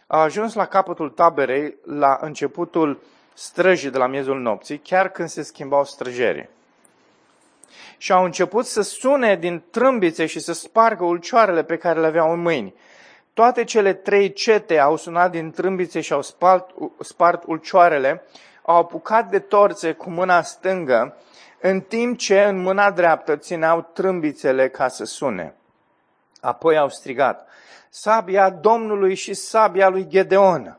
au 0.07 0.20
ajuns 0.20 0.55
la 0.55 0.66
capătul 0.66 1.11
taberei 1.11 1.77
la 1.85 2.18
începutul 2.20 3.01
străjii 3.35 3.90
de 3.90 3.99
la 3.99 4.07
miezul 4.07 4.40
nopții, 4.40 4.79
chiar 4.79 5.09
când 5.09 5.29
se 5.29 5.42
schimbau 5.42 5.85
străjerii. 5.85 6.49
Și 7.99 8.12
au 8.12 8.25
început 8.25 8.66
să 8.66 8.81
sune 8.81 9.37
din 9.37 9.62
trâmbițe 9.70 10.27
și 10.27 10.40
să 10.40 10.53
spargă 10.53 11.05
ulcioarele 11.05 11.64
pe 11.64 11.77
care 11.77 12.01
le 12.01 12.07
aveau 12.07 12.33
în 12.33 12.40
mâini. 12.40 12.75
Toate 13.35 13.64
cele 13.64 13.92
trei 13.92 14.33
cete 14.33 14.79
au 14.79 14.97
sunat 14.97 15.31
din 15.31 15.51
trâmbițe 15.51 16.01
și 16.01 16.12
au 16.12 16.23
spart, 16.23 16.70
spart 17.01 17.42
ulcioarele, 17.47 18.23
au 18.62 18.77
apucat 18.77 19.31
de 19.31 19.38
torțe 19.38 19.92
cu 19.92 20.11
mâna 20.11 20.42
stângă, 20.42 21.16
în 21.61 21.81
timp 21.81 22.18
ce 22.18 22.42
în 22.42 22.62
mâna 22.62 22.90
dreaptă 22.90 23.37
țineau 23.37 23.90
trâmbițele 23.92 24.68
ca 24.68 24.88
să 24.88 25.05
sune. 25.05 25.55
Apoi 26.40 26.77
au 26.77 26.88
strigat, 26.88 27.49
sabia 27.90 28.51
Domnului 28.51 29.14
și 29.14 29.35
sabia 29.35 29.88
lui 29.88 30.07
Gedeon. 30.09 30.79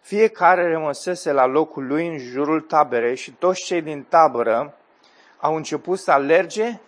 Fiecare 0.00 0.70
rămăsese 0.70 1.32
la 1.32 1.46
locul 1.46 1.86
lui 1.86 2.06
în 2.06 2.18
jurul 2.18 2.60
taberei 2.60 3.16
și 3.16 3.30
toți 3.30 3.64
cei 3.64 3.82
din 3.82 4.02
tabără 4.02 4.74
au 5.36 5.56
început 5.56 5.98
să 5.98 6.10
alerge, 6.10 6.80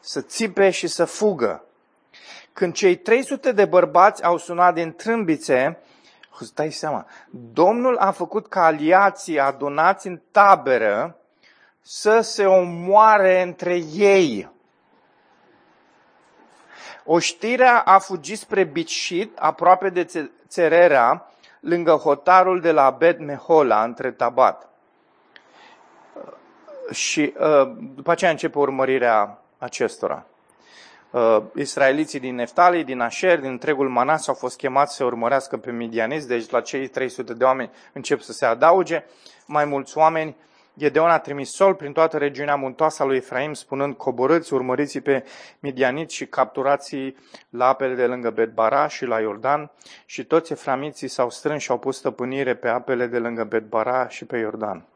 să 0.00 0.20
țipe 0.20 0.70
și 0.70 0.86
să 0.86 1.04
fugă. 1.04 1.64
Când 2.54 2.72
cei 2.74 2.96
300 2.96 3.52
de 3.52 3.64
bărbați 3.64 4.24
au 4.24 4.36
sunat 4.36 4.74
din 4.74 4.92
trâmbițe, 4.92 5.78
stai 6.40 6.70
seama, 6.70 7.06
Domnul 7.30 7.96
a 7.96 8.10
făcut 8.10 8.46
ca 8.46 8.64
aliații 8.64 9.40
adunați 9.40 10.06
în 10.06 10.20
tabără 10.30 11.16
să 11.80 12.20
se 12.20 12.46
omoare 12.46 13.42
între 13.42 13.74
ei. 13.92 14.52
Oștirea 17.04 17.80
a 17.80 17.98
fugit 17.98 18.38
spre 18.38 18.64
Bicșit, 18.64 19.38
aproape 19.38 19.88
de 19.88 20.30
Țererea, 20.48 21.30
lângă 21.60 21.92
hotarul 21.92 22.60
de 22.60 22.72
la 22.72 22.90
Bet 22.90 23.18
Mehola, 23.18 23.84
între 23.84 24.12
Tabat. 24.12 24.68
Și 26.90 27.34
uh, 27.38 27.72
după 27.94 28.10
aceea 28.10 28.30
începe 28.30 28.58
urmărirea 28.58 29.38
acestora 29.58 30.26
uh, 31.14 31.42
israeliții 31.54 32.20
din 32.20 32.34
Neftali, 32.34 32.84
din 32.84 33.00
Asher, 33.00 33.40
din 33.40 33.50
întregul 33.50 33.88
Manas 33.88 34.28
au 34.28 34.34
fost 34.34 34.56
chemați 34.56 34.94
să 34.94 35.04
urmărească 35.04 35.56
pe 35.56 35.70
midianiți, 35.70 36.28
deci 36.28 36.50
la 36.50 36.60
cei 36.60 36.88
300 36.88 37.34
de 37.34 37.44
oameni 37.44 37.70
încep 37.92 38.20
să 38.20 38.32
se 38.32 38.44
adauge 38.44 39.04
mai 39.46 39.64
mulți 39.64 39.98
oameni. 39.98 40.36
Gedeon 40.78 41.10
a 41.10 41.18
trimis 41.18 41.50
sol 41.50 41.74
prin 41.74 41.92
toată 41.92 42.18
regiunea 42.18 42.54
muntoasă 42.54 43.02
a 43.02 43.06
lui 43.06 43.16
Efraim, 43.16 43.52
spunând, 43.52 43.96
coborâți, 43.96 44.54
urmăriți 44.54 44.98
pe 44.98 45.24
midianiți 45.60 46.14
și 46.14 46.26
capturați 46.26 47.14
la 47.50 47.66
apele 47.66 47.94
de 47.94 48.06
lângă 48.06 48.30
Betbara 48.30 48.86
și 48.86 49.04
la 49.04 49.20
Iordan. 49.20 49.70
Și 50.06 50.24
toți 50.24 50.52
eframiții 50.52 51.08
s-au 51.08 51.30
strâns 51.30 51.62
și 51.62 51.70
au 51.70 51.78
pus 51.78 51.96
stăpânire 51.96 52.54
pe 52.54 52.68
apele 52.68 53.06
de 53.06 53.18
lângă 53.18 53.44
Betbara 53.44 54.08
și 54.08 54.24
pe 54.24 54.36
Iordan. 54.36 54.86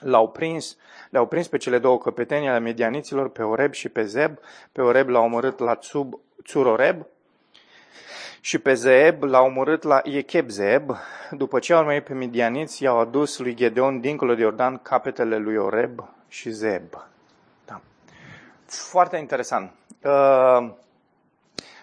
L-au 0.00 0.28
prins 0.28 0.76
le-au 1.10 1.26
prins 1.26 1.48
pe 1.48 1.56
cele 1.56 1.78
două 1.78 1.98
căpetenii 1.98 2.48
ale 2.48 2.58
medianiților, 2.58 3.28
pe 3.28 3.42
Oreb 3.42 3.72
și 3.72 3.88
pe 3.88 4.04
Zeb. 4.04 4.38
Pe 4.72 4.80
Oreb 4.80 5.08
l-au 5.08 5.24
omorât 5.24 5.58
la 5.58 5.74
Tsub, 5.74 6.20
Tsuroreb 6.42 7.06
și 8.40 8.58
pe 8.58 8.74
Zeb 8.74 9.22
l-au 9.22 9.46
omorât 9.46 9.82
la 9.82 10.00
Iecheb 10.04 10.48
Zeb. 10.48 10.90
După 11.30 11.58
ce 11.58 11.72
au 11.72 11.78
urmărit 11.78 12.04
pe 12.04 12.14
medianiți, 12.14 12.82
i-au 12.82 12.98
adus 12.98 13.38
lui 13.38 13.54
Gedeon 13.54 14.00
dincolo 14.00 14.34
de 14.34 14.42
Iordan 14.42 14.78
capetele 14.82 15.36
lui 15.36 15.56
Oreb 15.56 16.04
și 16.28 16.50
Zeb. 16.50 16.82
Da. 17.66 17.80
Foarte 18.66 19.16
interesant. 19.16 19.72
Uh, 20.04 20.70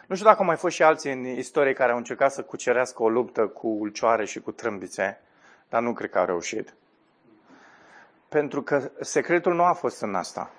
nu 0.07 0.15
știu 0.15 0.27
dacă 0.27 0.39
au 0.39 0.45
mai 0.45 0.55
fost 0.55 0.75
și 0.75 0.83
alții 0.83 1.11
în 1.11 1.25
istorie 1.25 1.73
care 1.73 1.91
au 1.91 1.97
încercat 1.97 2.31
să 2.31 2.41
cucerească 2.41 3.03
o 3.03 3.09
luptă 3.09 3.47
cu 3.47 3.67
ulcioare 3.67 4.25
și 4.25 4.39
cu 4.39 4.51
trâmbițe, 4.51 5.21
dar 5.69 5.81
nu 5.81 5.93
cred 5.93 6.09
că 6.09 6.19
au 6.19 6.25
reușit. 6.25 6.73
Pentru 8.35 8.61
că 8.61 8.91
secretul 8.99 9.53
nu 9.53 9.63
a 9.63 9.73
fost 9.73 10.01
în 10.01 10.15
asta. 10.15 10.49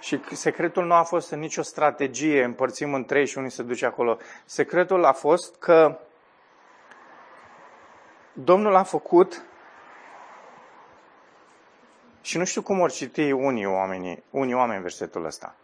Și 0.00 0.20
secretul 0.32 0.84
nu 0.84 0.94
a 0.94 1.02
fost 1.02 1.30
în 1.30 1.38
nicio 1.38 1.62
strategie, 1.62 2.44
împărțim 2.44 2.94
în 2.94 3.04
trei 3.04 3.26
și 3.26 3.38
unii 3.38 3.50
se 3.50 3.62
duce 3.62 3.86
acolo. 3.86 4.18
Secretul 4.44 5.04
a 5.04 5.12
fost 5.12 5.56
că 5.56 5.98
Domnul 8.32 8.74
a 8.74 8.82
făcut 8.82 9.42
și 12.20 12.38
nu 12.38 12.44
știu 12.44 12.62
cum 12.62 12.80
or 12.80 12.90
citi 12.90 13.30
unii 13.30 13.66
oameni, 13.66 14.22
unii 14.30 14.54
oameni 14.54 14.82
versetul 14.82 15.24
ăsta. 15.24 15.54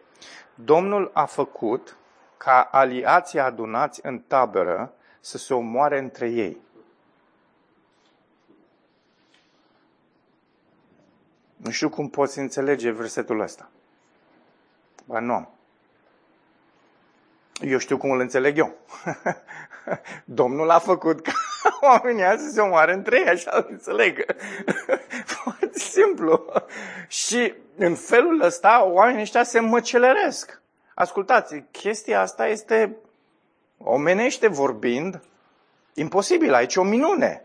Domnul 0.54 1.10
a 1.14 1.24
făcut 1.24 1.96
ca 2.36 2.68
aliații 2.72 3.38
adunați 3.40 4.00
în 4.02 4.18
tabără 4.18 4.92
să 5.20 5.38
se 5.38 5.54
omoare 5.54 5.98
între 5.98 6.28
ei. 6.28 6.60
Nu 11.62 11.70
știu 11.70 11.88
cum 11.88 12.08
poți 12.08 12.38
înțelege 12.38 12.90
versetul 12.90 13.40
ăsta. 13.40 13.70
Ba 15.04 15.18
nu 15.18 15.32
am. 15.32 15.50
Eu 17.60 17.78
știu 17.78 17.96
cum 17.96 18.10
îl 18.10 18.20
înțeleg 18.20 18.58
eu. 18.58 18.74
Domnul 20.24 20.70
a 20.70 20.78
făcut 20.78 21.20
ca 21.20 21.32
oamenii 21.80 22.22
să 22.22 22.50
se 22.52 22.60
omoare 22.60 22.92
între 22.92 23.18
ei, 23.18 23.28
așa 23.28 23.50
îl 23.54 23.66
înțeleg. 23.70 24.24
Foarte 25.42 25.78
simplu. 25.78 26.52
Și 27.08 27.54
în 27.76 27.94
felul 27.94 28.42
ăsta, 28.42 28.84
oamenii 28.84 29.20
ăștia 29.20 29.42
se 29.42 29.60
măceleresc. 29.60 30.60
Ascultați, 30.94 31.64
chestia 31.70 32.20
asta 32.20 32.46
este, 32.46 32.96
omenește 33.78 34.46
vorbind, 34.46 35.22
imposibil. 35.94 36.54
Aici 36.54 36.74
e 36.74 36.80
o 36.80 36.84
minune 36.84 37.44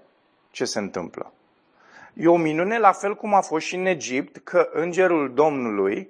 ce 0.51 0.65
se 0.65 0.79
întâmplă. 0.79 1.31
E 2.19 2.27
o 2.27 2.37
minune 2.37 2.77
la 2.77 2.91
fel 2.91 3.15
cum 3.15 3.33
a 3.33 3.41
fost 3.41 3.65
și 3.65 3.75
în 3.75 3.85
Egipt, 3.85 4.37
că 4.37 4.69
îngerul 4.73 5.33
Domnului 5.33 6.09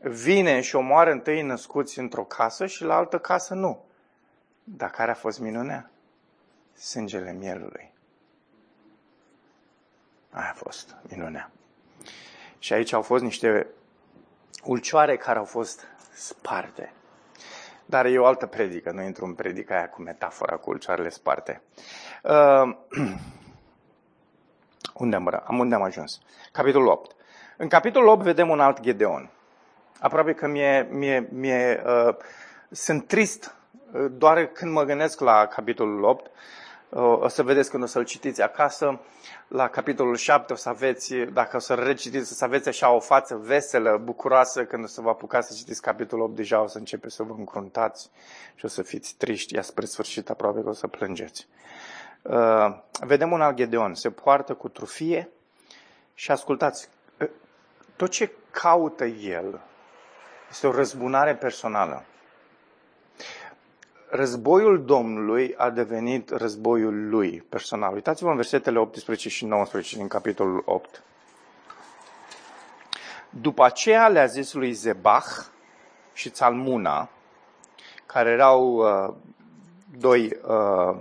vine 0.00 0.60
și 0.60 0.76
omoară 0.76 1.10
întâi 1.10 1.42
născuți 1.42 1.98
într-o 1.98 2.24
casă 2.24 2.66
și 2.66 2.84
la 2.84 2.96
altă 2.96 3.18
casă 3.18 3.54
nu. 3.54 3.84
Dar 4.64 4.90
care 4.90 5.10
a 5.10 5.14
fost 5.14 5.40
minunea? 5.40 5.90
Sângele 6.74 7.32
mielului. 7.32 7.92
Aia 10.30 10.50
a 10.50 10.54
fost 10.54 10.96
minunea. 11.08 11.50
Și 12.58 12.72
aici 12.72 12.92
au 12.92 13.02
fost 13.02 13.22
niște 13.22 13.66
ulcioare 14.64 15.16
care 15.16 15.38
au 15.38 15.44
fost 15.44 15.86
sparte. 16.12 16.92
Dar 17.84 18.06
e 18.06 18.18
o 18.18 18.26
altă 18.26 18.46
predică, 18.46 18.90
nu 18.90 19.02
intru 19.02 19.24
în 19.24 19.34
predica 19.34 19.74
aia 19.74 19.88
cu 19.88 20.02
metafora 20.02 20.56
cu 20.56 20.70
ulcioarele 20.70 21.08
sparte. 21.08 21.62
Uh, 22.22 22.76
Unde 25.02 25.16
am, 25.16 25.42
am, 25.44 25.58
unde 25.58 25.74
am 25.74 25.82
ajuns? 25.82 26.20
Capitolul 26.52 26.88
8. 26.88 27.14
În 27.56 27.68
capitolul 27.68 28.08
8 28.08 28.22
vedem 28.22 28.48
un 28.48 28.60
alt 28.60 28.80
Gedeon. 28.80 29.30
Aproape 30.00 30.32
că 30.32 30.46
mie, 30.46 30.88
mie, 30.90 31.28
mie, 31.32 31.82
uh, 31.86 32.14
sunt 32.70 33.06
trist 33.06 33.54
uh, 33.92 34.06
doar 34.10 34.46
când 34.46 34.72
mă 34.72 34.82
gândesc 34.82 35.20
la 35.20 35.46
capitolul 35.46 36.02
8. 36.02 36.30
Uh, 36.88 37.02
o 37.02 37.28
să 37.28 37.42
vedeți 37.42 37.70
când 37.70 37.82
o 37.82 37.86
să-l 37.86 38.04
citiți 38.04 38.42
acasă. 38.42 39.00
La 39.48 39.68
capitolul 39.68 40.16
7 40.16 40.52
o 40.52 40.56
să 40.56 40.68
aveți, 40.68 41.14
dacă 41.14 41.56
o 41.56 41.60
să 41.60 41.74
recitiți, 41.74 42.32
o 42.32 42.34
să 42.34 42.44
aveți 42.44 42.68
așa 42.68 42.90
o 42.90 43.00
față 43.00 43.36
veselă, 43.36 44.00
bucuroasă. 44.04 44.64
Când 44.64 44.84
o 44.84 44.86
să 44.86 45.00
vă 45.00 45.08
apucați 45.08 45.48
să 45.48 45.54
citiți 45.56 45.82
capitolul 45.82 46.24
8, 46.24 46.34
deja 46.36 46.62
o 46.62 46.66
să 46.66 46.78
începe 46.78 47.08
să 47.10 47.22
vă 47.22 47.34
încruntați 47.38 48.10
și 48.54 48.64
o 48.64 48.68
să 48.68 48.82
fiți 48.82 49.14
triști. 49.18 49.54
Ia 49.54 49.62
spre 49.62 49.84
sfârșit 49.84 50.30
aproape 50.30 50.60
că 50.60 50.68
o 50.68 50.72
să 50.72 50.86
plângeți. 50.86 51.46
Uh, 51.50 51.62
vedem 53.00 53.32
un 53.32 53.40
alt 53.40 53.56
Gedeon. 53.56 53.94
Se 53.94 54.10
poartă 54.10 54.54
cu 54.54 54.68
trufie 54.68 55.28
și 56.14 56.30
ascultați, 56.30 56.88
uh, 57.20 57.28
tot 57.96 58.10
ce 58.10 58.30
caută 58.50 59.04
el 59.04 59.60
este 60.50 60.66
o 60.66 60.72
răzbunare 60.72 61.34
personală. 61.34 62.04
Războiul 64.10 64.84
Domnului 64.84 65.54
a 65.56 65.70
devenit 65.70 66.30
războiul 66.30 67.08
lui 67.08 67.44
personal. 67.48 67.94
Uitați-vă 67.94 68.30
în 68.30 68.36
versetele 68.36 68.78
18 68.78 69.28
și 69.28 69.44
19 69.44 69.96
din 69.96 70.08
capitolul 70.08 70.62
8. 70.64 71.02
După 73.30 73.64
aceea 73.64 74.08
le-a 74.08 74.26
zis 74.26 74.52
lui 74.52 74.72
Zebach 74.72 75.46
și 76.12 76.30
Țalmuna, 76.30 77.08
care 78.06 78.30
erau 78.30 78.74
uh, 78.74 79.14
doi, 79.98 80.36
uh, 80.46 80.96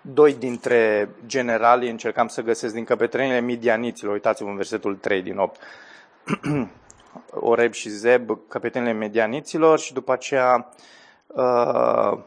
doi 0.00 0.34
dintre 0.34 1.08
generali, 1.26 1.90
încercam 1.90 2.28
să 2.28 2.42
găsesc 2.42 2.74
din 2.74 2.84
căpetrenile 2.84 3.40
midianiților, 3.40 4.12
uitați-vă 4.12 4.48
în 4.48 4.56
versetul 4.56 4.96
3 4.96 5.22
din 5.22 5.38
8, 5.38 5.60
Oreb 7.30 7.72
și 7.72 7.88
Zeb, 7.88 8.38
căpetenile 8.48 8.92
medianiților 8.92 9.78
și 9.78 9.92
după 9.92 10.12
aceea 10.12 10.68
uh, 11.26 12.18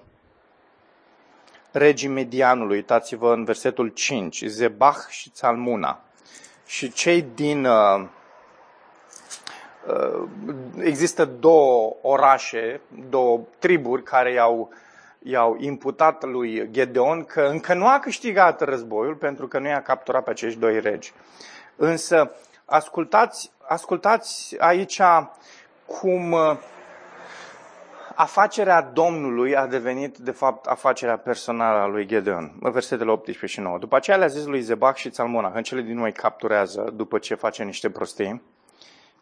regii 1.72 2.08
medianului. 2.08 2.76
Uitați-vă 2.76 3.34
în 3.34 3.44
versetul 3.44 3.88
5, 3.88 4.44
Zebach 4.46 5.08
și 5.10 5.30
Țalmuna. 5.30 6.02
Și 6.66 6.92
cei 6.92 7.26
din... 7.36 7.66
Uh, 7.66 8.06
uh, 9.88 10.28
există 10.78 11.26
două 11.26 11.96
orașe, 12.02 12.82
două 13.10 13.42
triburi 13.60 14.04
care 14.04 14.32
i-au, 14.32 14.70
i-au 15.24 15.56
imputat 15.60 16.24
lui 16.24 16.72
Gedeon 16.72 17.24
că 17.24 17.42
încă 17.42 17.74
nu 17.74 17.88
a 17.88 18.00
câștigat 18.00 18.62
războiul 18.62 19.16
pentru 19.16 19.48
că 19.48 19.60
nu 19.60 19.68
i-a 19.68 19.82
capturat 19.82 20.24
pe 20.24 20.30
acești 20.30 20.60
doi 20.60 20.80
regi. 20.80 21.14
Însă, 21.76 22.36
ascultați 22.66 23.52
ascultați 23.68 24.56
aici 24.60 25.02
cum 25.86 26.32
uh, 26.32 26.58
afacerea 28.16 28.82
Domnului 28.82 29.56
a 29.56 29.68
devenit, 29.68 30.18
de 30.18 30.32
fapt, 30.32 30.66
afacerea 30.66 31.18
personală 31.18 31.80
a 31.80 31.86
lui 31.88 32.06
Gedeon. 32.06 32.54
Versetele 32.60 33.12
18 33.12 33.46
și 33.46 33.60
9. 33.60 33.78
După 33.78 33.96
aceea 33.96 34.18
le-a 34.18 34.28
zis 34.28 34.46
lui 34.46 34.62
Zebac 34.62 34.96
și 34.96 35.10
Țalmona, 35.10 35.52
în 35.56 35.64
cele 35.64 35.82
din 35.82 35.98
noi 35.98 36.12
capturează 36.12 36.92
după 36.96 37.18
ce 37.18 37.36
face 37.36 37.64
niște 37.64 37.90
prostii, 37.90 38.42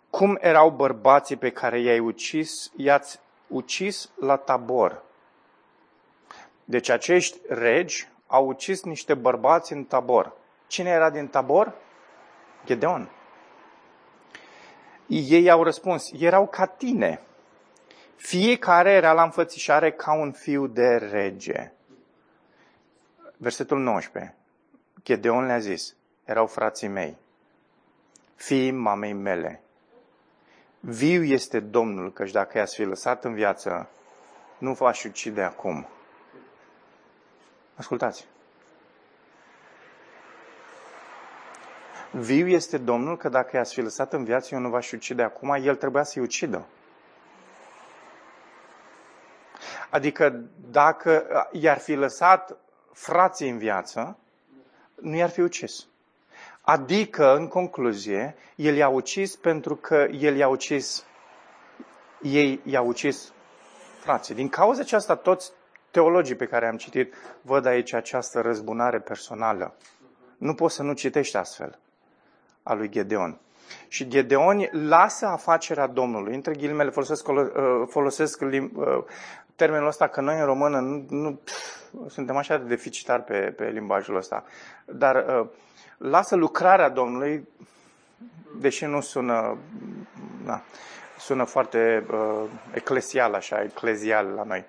cum 0.10 0.38
erau 0.42 0.70
bărbații 0.70 1.36
pe 1.36 1.50
care 1.50 1.80
i-ai 1.80 2.00
ucis, 2.00 2.72
i-ați 2.76 3.20
ucis 3.48 4.10
la 4.20 4.36
tabor. 4.36 5.04
Deci 6.72 6.90
acești 6.90 7.38
regi 7.48 8.08
au 8.28 8.48
ucis 8.48 8.84
niște 8.84 9.14
bărbați 9.14 9.74
în 9.74 9.84
tabor. 9.84 10.34
Cine 10.68 10.90
era 10.90 11.10
din 11.10 11.28
tabor? 11.28 11.74
Gedeon. 12.66 13.10
Ei 15.08 15.50
au 15.50 15.64
răspuns, 15.64 16.12
erau 16.20 16.48
ca 16.48 16.66
tine. 16.66 17.22
Fiecare 18.16 18.92
era 18.92 19.14
la 19.14 19.24
înfățișare 19.24 19.92
ca 19.92 20.14
un 20.14 20.32
fiu 20.32 20.68
de 20.68 20.96
rege. 20.96 21.72
Versetul 23.38 23.80
19. 23.80 24.36
Gedeon 25.04 25.46
le-a 25.46 25.60
zis, 25.60 25.96
erau 26.26 26.48
frații 26.48 26.88
mei, 26.88 27.18
fiii 28.36 28.72
mamei 28.72 29.14
mele. 29.14 29.62
Viu 30.80 31.24
este 31.24 31.60
Domnul, 31.60 32.14
căci 32.14 32.32
dacă 32.32 32.58
i-ați 32.58 32.76
fi 32.76 32.84
lăsat 32.84 33.24
în 33.24 33.34
viață, 33.34 33.90
nu 34.58 34.74
v-aș 34.74 35.04
ucide 35.04 35.42
acum. 35.42 35.88
Ascultați. 37.82 38.26
Viu 42.12 42.48
este 42.48 42.78
Domnul 42.78 43.18
că 43.18 43.30
dacă 43.30 43.56
i-ați 43.58 43.74
fi 43.74 43.82
lăsat 43.82 44.14
în 44.14 44.24
viață, 44.24 44.50
eu 44.56 44.60
nu 44.62 44.70
v-aș 44.70 44.92
ucide 44.92 45.24
acum, 45.24 45.50
el 45.50 45.76
trebuia 45.76 46.04
să-i 46.04 46.22
ucidă. 46.22 46.66
Adică 49.90 50.42
dacă 50.72 51.26
i-ar 51.52 51.78
fi 51.78 51.94
lăsat 51.94 52.58
frații 52.94 53.50
în 53.50 53.58
viață, 53.58 54.18
nu 54.96 55.16
i-ar 55.16 55.30
fi 55.30 55.42
ucis. 55.42 55.88
Adică, 56.62 57.36
în 57.36 57.48
concluzie, 57.48 58.36
el 58.56 58.76
i-a 58.76 58.90
ucis 58.90 59.36
pentru 59.36 59.76
că 59.76 60.08
el 60.12 60.36
i-a 60.36 60.48
ucis, 60.48 61.06
ei 62.22 62.62
i-au 62.64 62.88
ucis 62.88 63.34
frații. 64.00 64.36
Din 64.36 64.50
cauza 64.50 64.82
aceasta, 64.82 65.16
toți 65.16 65.52
teologii 65.92 66.36
pe 66.36 66.46
care 66.46 66.68
am 66.68 66.78
citit 66.78 67.14
văd 67.42 67.66
aici 67.66 67.94
această 67.94 68.42
răzbunare 68.42 69.00
personală. 69.00 69.76
Nu 70.38 70.54
poți 70.54 70.76
să 70.76 70.84
nu 70.84 70.94
citești 70.94 71.38
astfel 71.38 71.80
a 72.64 72.74
lui 72.74 72.90
Gedeon. 72.90 73.40
Și 73.88 74.08
Gedeon 74.08 74.68
lasă 74.72 75.26
afacerea 75.26 75.88
Domnului. 75.88 76.36
Între 76.36 76.54
ghilimele 76.54 76.90
folosesc, 76.90 77.28
uh, 77.28 77.46
folosesc 77.88 78.42
uh, 78.42 78.60
termenul 79.56 79.88
ăsta 79.88 80.08
că 80.08 80.22
noi 80.22 80.40
în 80.40 80.46
română 80.46 80.80
nu, 80.80 81.06
nu 81.10 81.40
pf, 81.44 81.82
suntem 82.08 82.38
așa 82.38 82.58
de 82.58 82.64
deficitari 82.64 83.24
pe, 83.24 83.40
pe 83.40 83.70
limbajul 83.70 84.16
ăsta. 84.16 84.44
Dar 84.86 85.16
uh, 85.16 85.48
lasă 85.98 86.36
lucrarea 86.36 86.90
Domnului, 86.90 87.48
deși 88.60 88.86
nu 88.86 89.02
sună, 89.02 89.58
na, 90.46 90.62
sună 91.22 91.44
foarte 91.44 92.06
uh, 92.12 92.44
eclesial 92.74 93.34
așa, 93.34 93.62
eclezial 93.62 94.28
la 94.28 94.44
noi. 94.44 94.66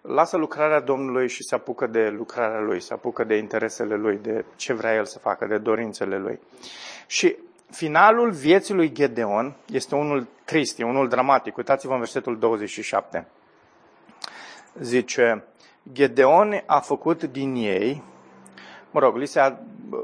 Lasă 0.00 0.36
lucrarea 0.36 0.80
Domnului 0.80 1.28
și 1.28 1.42
se 1.42 1.54
apucă 1.54 1.86
de 1.86 2.08
lucrarea 2.08 2.60
Lui, 2.60 2.80
se 2.80 2.92
apucă 2.92 3.24
de 3.24 3.36
interesele 3.36 3.94
Lui, 3.94 4.18
de 4.22 4.44
ce 4.56 4.72
vrea 4.72 4.94
El 4.94 5.04
să 5.04 5.18
facă, 5.18 5.46
de 5.46 5.58
dorințele 5.58 6.18
Lui. 6.18 6.40
Și 7.06 7.36
finalul 7.70 8.30
vieții 8.30 8.74
lui 8.74 8.92
Gedeon 8.92 9.56
este 9.66 9.94
unul 9.94 10.26
trist, 10.44 10.78
e 10.78 10.84
unul 10.84 11.08
dramatic. 11.08 11.56
Uitați-vă 11.56 11.92
în 11.92 11.98
versetul 11.98 12.38
27. 12.38 13.26
Zice, 14.80 15.44
Gedeon 15.92 16.62
a 16.66 16.80
făcut 16.80 17.22
din 17.22 17.54
ei, 17.54 18.02
mă 18.96 19.02
rog, 19.02 19.16
li 19.16 19.26
se, 19.26 19.56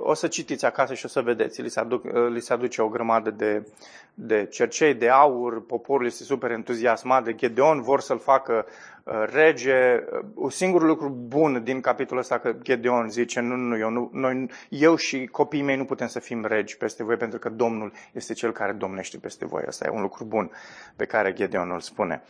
o 0.02 0.14
să 0.14 0.26
citiți 0.26 0.64
acasă 0.64 0.94
și 0.94 1.05
o 1.05 1.09
să 1.09 1.20
vedeți, 1.20 1.62
li 1.62 1.68
se, 1.68 1.81
aduc, 1.81 2.05
li 2.28 2.40
se 2.40 2.52
aduce 2.52 2.83
o 2.83 2.88
grămadă 2.88 3.31
de, 3.31 3.66
de 4.14 4.46
cercei 4.50 4.94
de 4.94 5.09
aur, 5.09 5.66
poporul 5.66 6.07
este 6.07 6.24
super 6.24 6.50
entuziasmat 6.50 7.24
de 7.24 7.35
Gedeon, 7.35 7.83
vor 7.83 8.00
să-l 8.00 8.18
facă 8.18 8.66
Uh, 9.05 9.24
rege, 9.33 10.05
un 10.35 10.50
singur 10.50 10.83
lucru 10.83 11.09
bun 11.09 11.62
din 11.64 11.81
capitolul 11.81 12.22
ăsta 12.22 12.38
că 12.38 12.55
Gedeon 12.62 13.11
zice, 13.11 13.40
nu, 13.40 13.55
nu, 13.55 13.78
eu, 13.78 13.90
nu, 13.90 14.11
noi, 14.12 14.50
eu 14.68 14.96
și 14.96 15.26
copiii 15.26 15.62
mei 15.62 15.76
nu 15.76 15.85
putem 15.85 16.07
să 16.07 16.18
fim 16.18 16.44
regi 16.44 16.76
peste 16.76 17.05
voi 17.05 17.16
pentru 17.16 17.38
că 17.38 17.48
Domnul 17.48 17.92
este 18.12 18.33
cel 18.33 18.52
care 18.52 18.72
domnește 18.72 19.18
peste 19.18 19.46
voi. 19.46 19.62
Asta 19.66 19.87
e 19.87 19.90
un 19.90 20.00
lucru 20.00 20.24
bun 20.24 20.50
pe 20.96 21.05
care 21.05 21.33
Gedeon 21.33 21.70
îl 21.70 21.81
spune. 21.81 22.22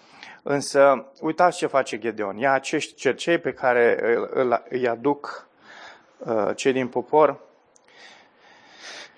Însă, 0.43 1.07
uitați 1.21 1.57
ce 1.57 1.67
face 1.67 1.99
Gedeon. 1.99 2.37
Ia 2.37 2.53
acești 2.53 2.95
cercei 2.95 3.39
pe 3.39 3.53
care 3.53 3.99
îi 4.69 4.89
aduc 4.89 5.47
uh, 5.47 5.52
cei 6.55 6.73
din 6.73 6.89
popor, 6.89 7.41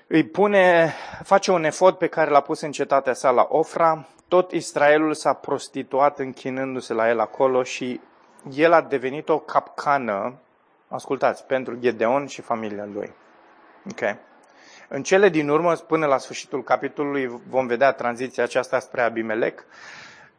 îi 0.06 0.24
pune, 0.24 0.94
face 1.22 1.50
un 1.50 1.64
efort 1.64 1.98
pe 1.98 2.06
care 2.06 2.30
l-a 2.30 2.40
pus 2.40 2.60
în 2.60 2.72
cetatea 2.72 3.12
sa 3.12 3.30
la 3.30 3.46
Ofra, 3.50 4.06
tot 4.28 4.52
Israelul 4.52 5.14
s-a 5.14 5.32
prostituat 5.32 6.18
închinându-se 6.18 6.92
la 6.92 7.08
el 7.08 7.20
acolo 7.20 7.62
și 7.62 8.00
el 8.54 8.72
a 8.72 8.80
devenit 8.80 9.28
o 9.28 9.38
capcană, 9.38 10.34
ascultați, 10.88 11.46
pentru 11.46 11.76
Gedeon 11.78 12.26
și 12.26 12.40
familia 12.40 12.88
lui. 12.92 13.12
Okay. 13.90 14.18
În 14.88 15.02
cele 15.02 15.28
din 15.28 15.48
urmă, 15.48 15.74
până 15.74 16.06
la 16.06 16.18
sfârșitul 16.18 16.62
capitolului, 16.62 17.40
vom 17.48 17.66
vedea 17.66 17.92
tranziția 17.92 18.42
aceasta 18.42 18.78
spre 18.78 19.02
Abimelec, 19.02 19.64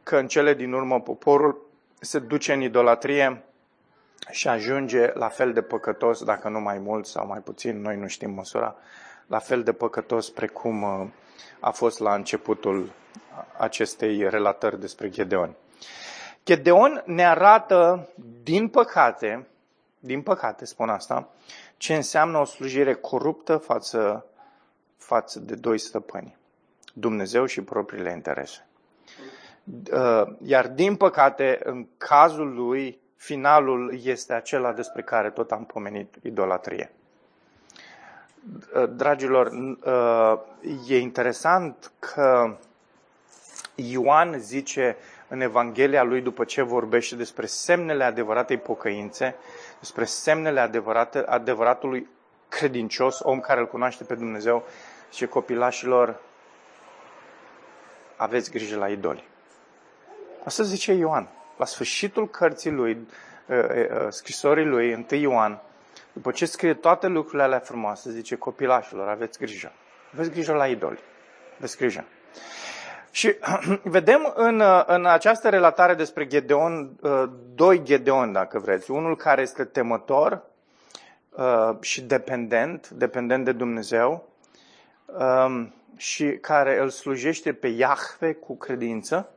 că 0.04 0.18
în 0.18 0.28
cele 0.28 0.54
din 0.54 0.74
urmă 0.74 1.02
poporul 1.02 1.66
se 2.00 2.20
duce 2.20 2.54
în 2.54 2.62
idolatrie 2.62 3.44
și 4.32 4.48
ajunge 4.48 5.12
la 5.14 5.28
fel 5.28 5.54
de 5.54 5.62
păcătos, 5.62 6.24
dacă 6.24 6.50
nu 6.50 6.60
mai 6.60 6.78
mult 6.78 7.06
sau 7.06 7.28
mai 7.28 7.40
puțin, 7.40 7.82
noi 7.82 7.98
nu 7.98 8.08
știm 8.08 8.32
măsura, 8.32 8.76
la 9.28 9.40
fel 9.40 9.64
de 9.64 9.74
păcătos 9.74 10.30
precum 10.30 10.82
uh, 10.82 11.08
a 11.60 11.72
fost 11.72 12.00
la 12.00 12.14
începutul 12.14 12.92
acestei 13.58 14.30
relatări 14.30 14.80
despre 14.80 15.10
Gedeon. 15.10 15.56
Gedeon 16.46 17.04
ne 17.06 17.26
arată, 17.26 18.10
din 18.44 18.68
păcate, 18.68 19.48
din 20.00 20.22
păcate 20.22 20.66
spun 20.66 20.90
asta, 20.90 21.30
ce 21.78 21.96
înseamnă 21.96 22.38
o 22.38 22.44
slujire 22.44 22.94
coruptă 22.94 23.58
față 23.58 24.26
față 24.98 25.40
de 25.40 25.56
doi 25.56 25.78
stăpâni, 25.78 26.36
Dumnezeu 26.94 27.46
și 27.46 27.62
propriile 27.62 28.12
interese. 28.12 28.68
Uh, 29.92 30.24
iar 30.42 30.68
din 30.68 30.96
păcate, 30.96 31.60
în 31.64 31.88
cazul 31.98 32.54
lui, 32.54 33.00
finalul 33.26 34.00
este 34.04 34.34
acela 34.34 34.72
despre 34.72 35.02
care 35.02 35.30
tot 35.30 35.52
am 35.52 35.66
pomenit, 35.66 36.16
idolatrie. 36.22 36.92
Uh, 38.76 38.90
dragilor, 38.90 39.48
uh, 39.48 40.90
e 40.90 40.98
interesant 40.98 41.92
că 42.00 42.58
Ioan 43.76 44.40
zice 44.40 44.98
în 45.28 45.42
Evanghelia 45.42 46.04
lui, 46.04 46.22
după 46.22 46.44
ce 46.44 46.62
vorbește 46.62 47.16
despre 47.16 47.46
semnele 47.46 48.04
adevăratei 48.04 48.58
pocăințe, 48.58 49.36
despre 49.80 50.06
semnele 50.06 50.60
adevărate, 50.60 51.18
adevăratului 51.18 52.10
credincios, 52.50 53.20
om 53.24 53.40
care 53.40 53.60
îl 53.60 53.68
cunoaște 53.68 54.04
pe 54.04 54.16
Dumnezeu, 54.16 54.64
și 55.12 55.28
copilașilor, 55.28 56.22
aveți 58.16 58.52
grijă 58.52 58.78
la 58.78 58.90
idoli. 58.90 59.28
Asta 60.44 60.64
zice 60.64 60.94
Ioan. 60.94 61.35
La 61.58 61.66
sfârșitul 61.66 62.30
cărții 62.30 62.72
lui, 62.72 63.08
uh, 63.48 63.58
uh, 63.58 64.08
scrisorii 64.10 64.66
lui, 64.66 64.94
1 64.94 65.20
Ioan, 65.20 65.62
după 66.14 66.32
ce 66.32 66.46
scrie 66.46 66.74
toate 66.74 67.08
lucrurile 67.08 67.44
alea 67.44 67.60
frumoase, 67.60 68.12
zice 68.12 68.36
copilașilor, 68.36 69.08
aveți 69.08 69.40
grijă. 69.40 69.72
Aveți 70.14 70.30
grijă 70.30 70.54
la 70.54 70.68
idoli. 70.68 71.00
Aveți 71.58 71.78
grijă. 71.78 72.06
Și 73.12 73.36
vedem 73.84 74.34
în, 74.36 74.60
uh, 74.60 74.84
în 74.86 75.06
această 75.06 75.50
relatare 75.50 75.94
despre 75.94 76.28
Gedeon, 76.28 76.92
doi 77.56 77.84
Gedeon, 77.84 78.32
dacă 78.32 78.60
vreți. 78.60 78.92
Unul 78.92 79.16
care 79.16 79.42
este 79.42 79.64
temător 79.64 80.42
și 81.82 82.02
dependent, 82.02 82.90
dependent 82.90 83.46
de 83.46 83.52
Dumnezeu, 83.52 84.30
um, 85.06 85.74
și 85.98 86.38
care 86.42 86.80
îl 86.80 86.90
slujește 86.90 87.54
pe 87.54 87.68
Iahve 87.68 88.34
cu 88.34 88.58
credință. 88.58 89.30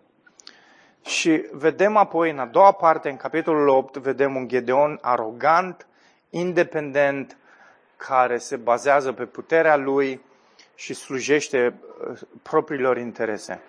Și 1.04 1.44
vedem 1.52 1.96
apoi, 1.96 2.30
în 2.30 2.38
a 2.38 2.46
doua 2.46 2.72
parte, 2.72 3.10
în 3.10 3.16
capitolul 3.16 3.68
8, 3.68 3.96
vedem 3.96 4.36
un 4.36 4.48
Gedeon 4.48 4.98
arogant, 5.02 5.86
independent, 6.30 7.36
care 7.96 8.38
se 8.38 8.56
bazează 8.56 9.12
pe 9.12 9.24
puterea 9.24 9.76
lui 9.76 10.20
și 10.74 10.94
slujește 10.94 11.74
uh, 12.10 12.20
propriilor 12.42 12.98
interese. 12.98 13.60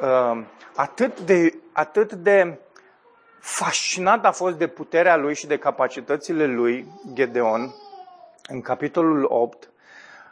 Uh, 0.00 0.44
atât 0.74 1.20
de, 1.20 1.54
atât 1.72 2.12
de 2.12 2.58
fascinat 3.40 4.24
a 4.24 4.30
fost 4.30 4.56
de 4.56 4.66
puterea 4.66 5.16
lui 5.16 5.34
și 5.34 5.46
de 5.46 5.58
capacitățile 5.58 6.46
lui, 6.46 6.86
Gedeon, 7.12 7.74
în 8.46 8.60
capitolul 8.60 9.26
8, 9.28 9.70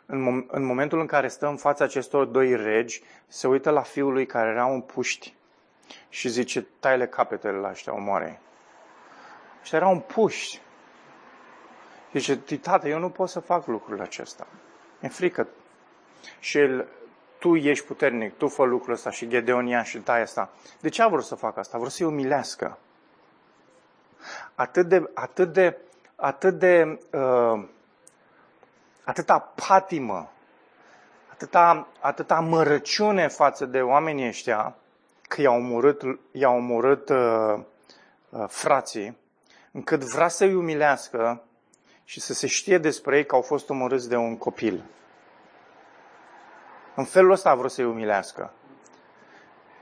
în, 0.07 0.21
mom- 0.23 0.47
în 0.51 0.64
momentul 0.64 1.01
în 1.01 1.07
care 1.07 1.29
stă 1.29 1.47
în 1.47 1.57
fața 1.57 1.85
acestor 1.85 2.25
doi 2.25 2.57
regi, 2.57 3.03
se 3.27 3.47
uită 3.47 3.71
la 3.71 3.81
fiul 3.81 4.12
lui 4.12 4.27
care 4.27 4.51
era 4.51 4.66
un 4.66 4.81
puști 4.81 5.36
și 6.09 6.29
zice, 6.29 6.66
taile 6.81 7.07
capetele 7.07 7.57
la 7.57 7.70
ăștia, 7.70 7.94
omoare 7.94 8.40
Și 9.62 9.75
era 9.75 9.88
un 9.88 10.01
puști. 10.01 10.61
Zice, 12.12 12.57
tată, 12.57 12.88
eu 12.88 12.99
nu 12.99 13.11
pot 13.11 13.29
să 13.29 13.40
fac 13.40 13.66
lucrul 13.66 14.01
acesta. 14.01 14.46
E 15.01 15.09
frică. 15.09 15.49
Și 16.38 16.59
el, 16.59 16.88
tu 17.38 17.57
ești 17.57 17.87
puternic, 17.87 18.37
tu 18.37 18.49
fă 18.49 18.64
lucrul 18.64 18.92
ăsta 18.92 19.11
și 19.11 19.29
Gedeon 19.29 19.66
ia 19.66 19.83
și 19.83 19.99
taie 19.99 20.22
asta. 20.22 20.51
De 20.81 20.88
ce 20.88 21.03
a 21.03 21.09
vrut 21.09 21.25
să 21.25 21.35
facă 21.35 21.61
asta? 21.61 21.77
Vreau 21.77 21.90
să-i 21.90 22.07
umilească. 22.07 22.79
Atât 24.55 24.88
de, 24.88 25.11
atât 25.14 25.53
de, 25.53 25.79
atât 26.16 26.59
de 26.59 26.99
uh, 27.12 27.68
atâta 29.05 29.38
patimă, 29.38 30.31
atâta, 31.33 31.88
atâta 32.01 32.40
mărăciune 32.40 33.29
față 33.29 33.66
de 33.66 33.81
oamenii 33.81 34.29
ăștia, 34.29 34.77
că 35.29 35.41
i-au 35.41 35.57
omorât, 35.57 36.03
i-au 36.33 36.57
omorât 36.57 37.09
uh, 37.09 37.59
uh, 38.31 38.45
frații, 38.49 39.17
încât 39.73 40.05
vrea 40.05 40.29
să-i 40.29 40.55
umilească 40.55 41.43
și 42.05 42.21
să 42.21 42.33
se 42.33 42.47
știe 42.47 42.79
despre 42.79 43.17
ei 43.17 43.27
că 43.27 43.35
au 43.35 43.43
fost 43.43 43.71
omorâți 43.71 44.09
de 44.09 44.17
un 44.17 44.37
copil. 44.37 44.85
În 46.95 47.05
felul 47.05 47.31
ăsta 47.31 47.51
a 47.51 47.55
vrut 47.55 47.71
să-i 47.71 47.85
umilească. 47.85 48.53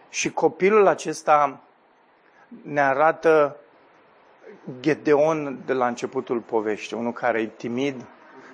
Și 0.08 0.32
copilul 0.32 0.86
acesta 0.86 1.60
ne 2.62 2.80
arată 2.80 3.56
Gedeon 4.80 5.62
de 5.66 5.72
la 5.72 5.86
începutul 5.86 6.40
poveștii, 6.40 6.96
unul 6.96 7.12
care 7.12 7.40
e 7.40 7.46
timid, 7.46 8.06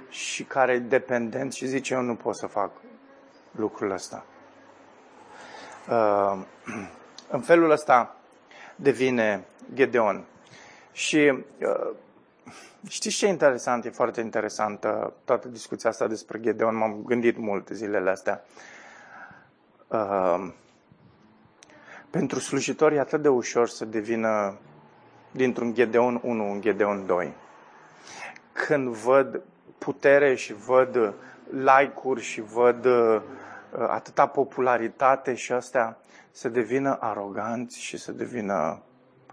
și 0.09 0.45
care 0.45 0.73
e 0.73 0.79
dependent 0.79 1.53
și 1.53 1.67
zice 1.67 1.95
eu 1.95 2.01
nu 2.01 2.15
pot 2.15 2.37
să 2.37 2.47
fac 2.47 2.71
lucrul 3.51 3.91
ăsta. 3.91 4.25
Uh, 5.89 6.39
în 7.37 7.41
felul 7.41 7.71
ăsta 7.71 8.17
devine 8.77 9.45
Gedeon. 9.75 10.25
Și 10.93 11.45
uh, 11.61 11.91
știți 12.89 13.17
ce 13.17 13.27
e 13.27 13.29
interesant? 13.29 13.85
E 13.85 13.91
foarte 13.91 14.21
interesantă 14.21 15.13
toată 15.25 15.49
discuția 15.49 15.91
asta 15.91 16.07
despre 16.07 16.41
Gedeon. 16.41 16.77
M-am 16.77 17.03
gândit 17.05 17.39
mult 17.39 17.69
zilele 17.69 18.11
astea. 18.11 18.45
Uh, 19.89 20.49
pentru 22.11 22.39
slujitori 22.39 22.95
e 22.95 23.01
atât 23.01 23.23
de 23.23 23.29
ușor 23.29 23.69
să 23.69 23.85
devină 23.85 24.59
dintr-un 25.31 25.75
Gedeon 25.75 26.21
1 26.23 26.51
un 26.51 26.61
Gedeon 26.61 27.07
2. 27.07 27.33
Când 28.53 28.89
văd 28.89 29.41
putere 29.79 30.35
și 30.35 30.53
văd 30.53 31.15
like-uri 31.51 32.23
și 32.23 32.41
văd 32.41 32.85
uh, 32.85 33.23
atâta 33.89 34.27
popularitate 34.27 35.35
și 35.35 35.53
astea, 35.53 35.99
să 36.31 36.49
devină 36.49 36.97
aroganți 37.01 37.81
și 37.81 37.97
să 37.97 38.13
devină, 38.13 38.83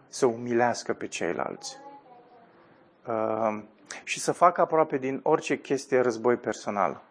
să 0.08 0.26
umilească 0.26 0.94
pe 0.94 1.08
ceilalți. 1.08 1.78
Uh, 3.08 3.64
și 4.04 4.20
să 4.20 4.32
facă 4.32 4.62
aproape 4.62 4.98
din 4.98 5.20
orice 5.24 5.60
chestie 5.60 6.00
război 6.00 6.36
personal. 6.36 7.02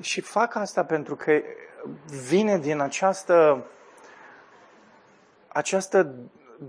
Și 0.00 0.20
fac 0.20 0.54
asta 0.54 0.84
pentru 0.84 1.16
că 1.16 1.40
vine 2.28 2.58
din 2.58 2.80
această, 2.80 3.66
această 5.48 6.14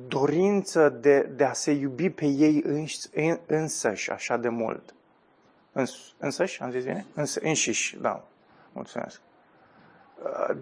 dorință 0.07 0.89
de, 0.89 1.19
de 1.19 1.43
a 1.43 1.53
se 1.53 1.71
iubi 1.71 2.09
pe 2.09 2.25
ei 2.25 2.61
îns, 2.65 3.09
însăși 3.45 4.11
așa 4.11 4.37
de 4.37 4.49
mult. 4.49 4.93
Îns, 5.71 6.13
însăși, 6.17 6.61
am 6.61 6.71
zis 6.71 6.83
bine? 6.83 7.05
Îns, 7.13 7.35
înșiși, 7.35 7.97
da. 7.97 8.23
Mulțumesc. 8.73 9.21
Uh, 10.23 10.55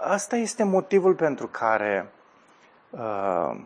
asta 0.00 0.36
este 0.36 0.62
motivul 0.64 1.14
pentru 1.14 1.46
care 1.46 2.12
uh, 2.90 3.60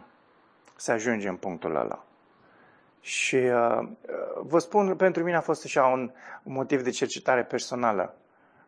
se 0.77 0.93
ajunge 0.93 1.29
în 1.29 1.37
punctul 1.37 1.77
ăla. 1.77 2.05
Și 3.01 3.37
uh, 3.37 3.89
vă 4.43 4.59
spun, 4.59 4.97
pentru 4.97 5.23
mine 5.23 5.37
a 5.37 5.41
fost 5.41 5.65
așa 5.65 5.85
un, 5.85 6.11
un 6.43 6.53
motiv 6.53 6.83
de 6.83 6.91
cercetare 6.91 7.45
personală 7.45 8.15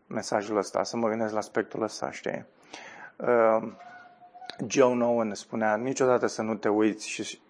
mesajul 0.06 0.56
ăsta, 0.56 0.82
să 0.82 0.96
mă 0.96 1.08
gândesc 1.08 1.32
la 1.32 1.38
aspectul 1.38 1.82
ăsta, 1.82 2.10
știi? 2.10 2.46
Uh, 3.16 3.68
Joe 4.66 4.94
Nolan 4.94 5.34
spunea, 5.34 5.76
niciodată 5.76 6.26
să 6.26 6.42
nu 6.42 6.54
te 6.54 6.68
uiți 6.68 7.08
și 7.08 7.40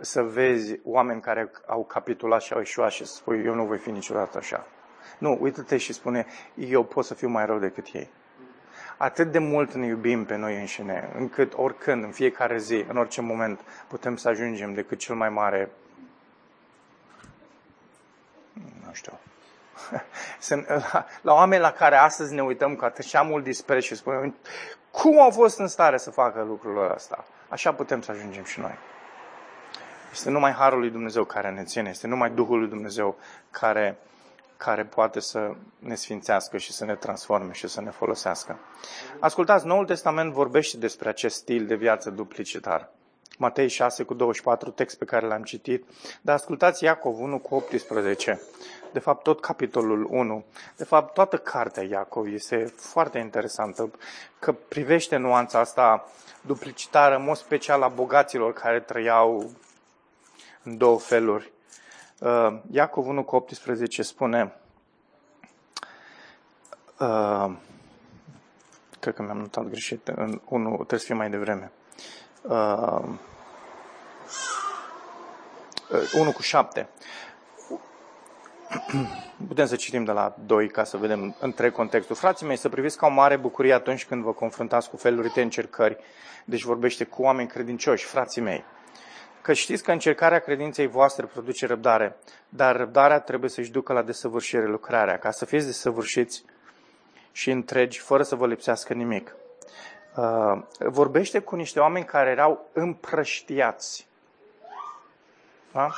să 0.00 0.22
vezi 0.22 0.80
oameni 0.84 1.20
care 1.20 1.50
au 1.66 1.84
capitulat 1.84 2.40
și 2.40 2.52
au 2.52 2.58
ieșuat 2.58 2.90
și 2.90 3.04
să 3.06 3.14
spui, 3.14 3.44
eu 3.44 3.54
nu 3.54 3.64
voi 3.64 3.78
fi 3.78 3.90
niciodată 3.90 4.38
așa. 4.38 4.66
Nu, 5.18 5.38
uită-te 5.40 5.76
și 5.76 5.92
spune, 5.92 6.26
eu 6.54 6.84
pot 6.84 7.04
să 7.04 7.14
fiu 7.14 7.28
mai 7.28 7.46
rău 7.46 7.58
decât 7.58 7.86
ei. 7.92 8.10
Atât 8.96 9.30
de 9.32 9.38
mult 9.38 9.74
ne 9.74 9.86
iubim 9.86 10.24
pe 10.24 10.36
noi 10.36 10.58
înșine, 10.58 11.10
încât 11.16 11.52
oricând, 11.56 12.04
în 12.04 12.10
fiecare 12.10 12.58
zi, 12.58 12.84
în 12.88 12.96
orice 12.96 13.20
moment, 13.20 13.60
putem 13.88 14.16
să 14.16 14.28
ajungem 14.28 14.74
decât 14.74 14.98
cel 14.98 15.14
mai 15.14 15.28
mare, 15.28 15.70
nu 18.86 18.92
știu, 18.92 19.12
la, 20.66 21.06
la 21.22 21.32
oameni 21.32 21.62
la 21.62 21.72
care 21.72 21.96
astăzi 21.96 22.34
ne 22.34 22.42
uităm 22.42 22.74
cu 22.74 22.84
atât 22.84 23.22
mult 23.24 23.44
dispreț 23.44 23.82
și 23.82 23.94
spunem, 23.94 24.34
cum 24.90 25.20
au 25.20 25.30
fost 25.30 25.58
în 25.58 25.68
stare 25.68 25.96
să 25.96 26.10
facă 26.10 26.42
lucrul 26.42 26.92
ăsta? 26.94 27.24
Așa 27.48 27.72
putem 27.72 28.02
să 28.02 28.10
ajungem 28.10 28.44
și 28.44 28.60
noi. 28.60 28.78
Este 30.12 30.30
numai 30.30 30.52
Harul 30.52 30.78
lui 30.78 30.90
Dumnezeu 30.90 31.24
care 31.24 31.50
ne 31.50 31.62
ține, 31.62 31.88
este 31.88 32.06
numai 32.06 32.30
Duhul 32.30 32.58
lui 32.58 32.68
Dumnezeu 32.68 33.16
care, 33.50 33.98
care 34.64 34.84
poate 34.84 35.20
să 35.20 35.54
ne 35.78 35.94
sfințească 35.94 36.56
și 36.56 36.72
să 36.72 36.84
ne 36.84 36.94
transforme 36.94 37.52
și 37.52 37.68
să 37.68 37.80
ne 37.80 37.90
folosească. 37.90 38.58
Ascultați, 39.18 39.66
Noul 39.66 39.84
Testament 39.84 40.32
vorbește 40.32 40.76
despre 40.76 41.08
acest 41.08 41.36
stil 41.36 41.66
de 41.66 41.74
viață 41.74 42.10
duplicitar. 42.10 42.88
Matei 43.38 43.68
6 43.68 44.02
cu 44.02 44.14
24, 44.14 44.70
text 44.70 44.98
pe 44.98 45.04
care 45.04 45.26
l-am 45.26 45.42
citit, 45.42 45.84
dar 46.20 46.34
ascultați 46.34 46.84
Iacov 46.84 47.20
1 47.20 47.38
cu 47.38 47.54
18, 47.54 48.40
de 48.92 48.98
fapt 48.98 49.22
tot 49.22 49.40
capitolul 49.40 50.06
1, 50.10 50.44
de 50.76 50.84
fapt 50.84 51.14
toată 51.14 51.36
cartea 51.36 51.82
Iacov 51.82 52.26
este 52.26 52.74
foarte 52.76 53.18
interesantă, 53.18 53.90
că 54.38 54.52
privește 54.52 55.16
nuanța 55.16 55.58
asta 55.58 56.08
duplicitară, 56.40 57.16
în 57.16 57.24
mod 57.24 57.36
special 57.36 57.82
a 57.82 57.88
bogaților 57.88 58.52
care 58.52 58.80
trăiau 58.80 59.50
în 60.62 60.76
două 60.76 60.98
feluri. 60.98 61.52
Uh, 62.20 62.60
Iacov 62.70 63.06
1 63.06 63.24
cu 63.24 63.36
18 63.36 64.02
spune 64.02 64.54
Uh, 67.00 67.50
cred 69.00 69.14
că 69.14 69.22
mi-am 69.22 69.38
notat 69.38 69.64
greșit. 69.64 70.08
În 70.08 70.40
unul 70.48 70.74
trebuie 70.74 70.98
să 70.98 71.04
fie 71.04 71.14
mai 71.14 71.30
devreme. 71.30 71.72
Uh, 72.42 73.02
1 76.14 76.32
cu 76.32 76.42
7. 76.42 76.88
Putem 79.48 79.66
să 79.66 79.76
citim 79.76 80.04
de 80.04 80.12
la 80.12 80.34
2 80.46 80.68
ca 80.68 80.84
să 80.84 80.96
vedem 80.96 81.34
întreg 81.40 81.72
contextul. 81.72 82.16
Frații 82.16 82.46
mei, 82.46 82.56
să 82.56 82.68
priviți 82.68 82.96
ca 82.96 83.06
o 83.06 83.10
mare 83.10 83.36
bucurie 83.36 83.72
atunci 83.72 84.06
când 84.06 84.22
vă 84.22 84.32
confruntați 84.32 84.90
cu 84.90 84.96
feluri 84.96 85.32
de 85.32 85.42
încercări. 85.42 85.96
Deci 86.44 86.62
vorbește 86.62 87.04
cu 87.04 87.22
oameni 87.22 87.48
credincioși, 87.48 88.04
frații 88.04 88.42
mei. 88.42 88.64
Că 89.42 89.52
știți 89.52 89.82
că 89.82 89.92
încercarea 89.92 90.38
credinței 90.38 90.86
voastre 90.86 91.26
produce 91.26 91.66
răbdare, 91.66 92.16
dar 92.48 92.76
răbdarea 92.76 93.20
trebuie 93.20 93.50
să-și 93.50 93.70
ducă 93.70 93.92
la 93.92 94.02
desăvârșire 94.02 94.66
lucrarea, 94.66 95.18
ca 95.18 95.30
să 95.30 95.44
fiți 95.44 95.66
desăvârșiți 95.66 96.44
și 97.32 97.50
întregi, 97.50 97.98
fără 97.98 98.22
să 98.22 98.34
vă 98.34 98.46
lipsească 98.46 98.94
nimic. 98.94 99.34
Uh, 100.16 100.62
vorbește 100.78 101.38
cu 101.38 101.56
niște 101.56 101.80
oameni 101.80 102.04
care 102.04 102.30
erau 102.30 102.68
împrăștiați. 102.72 104.06
Da? 105.72 105.90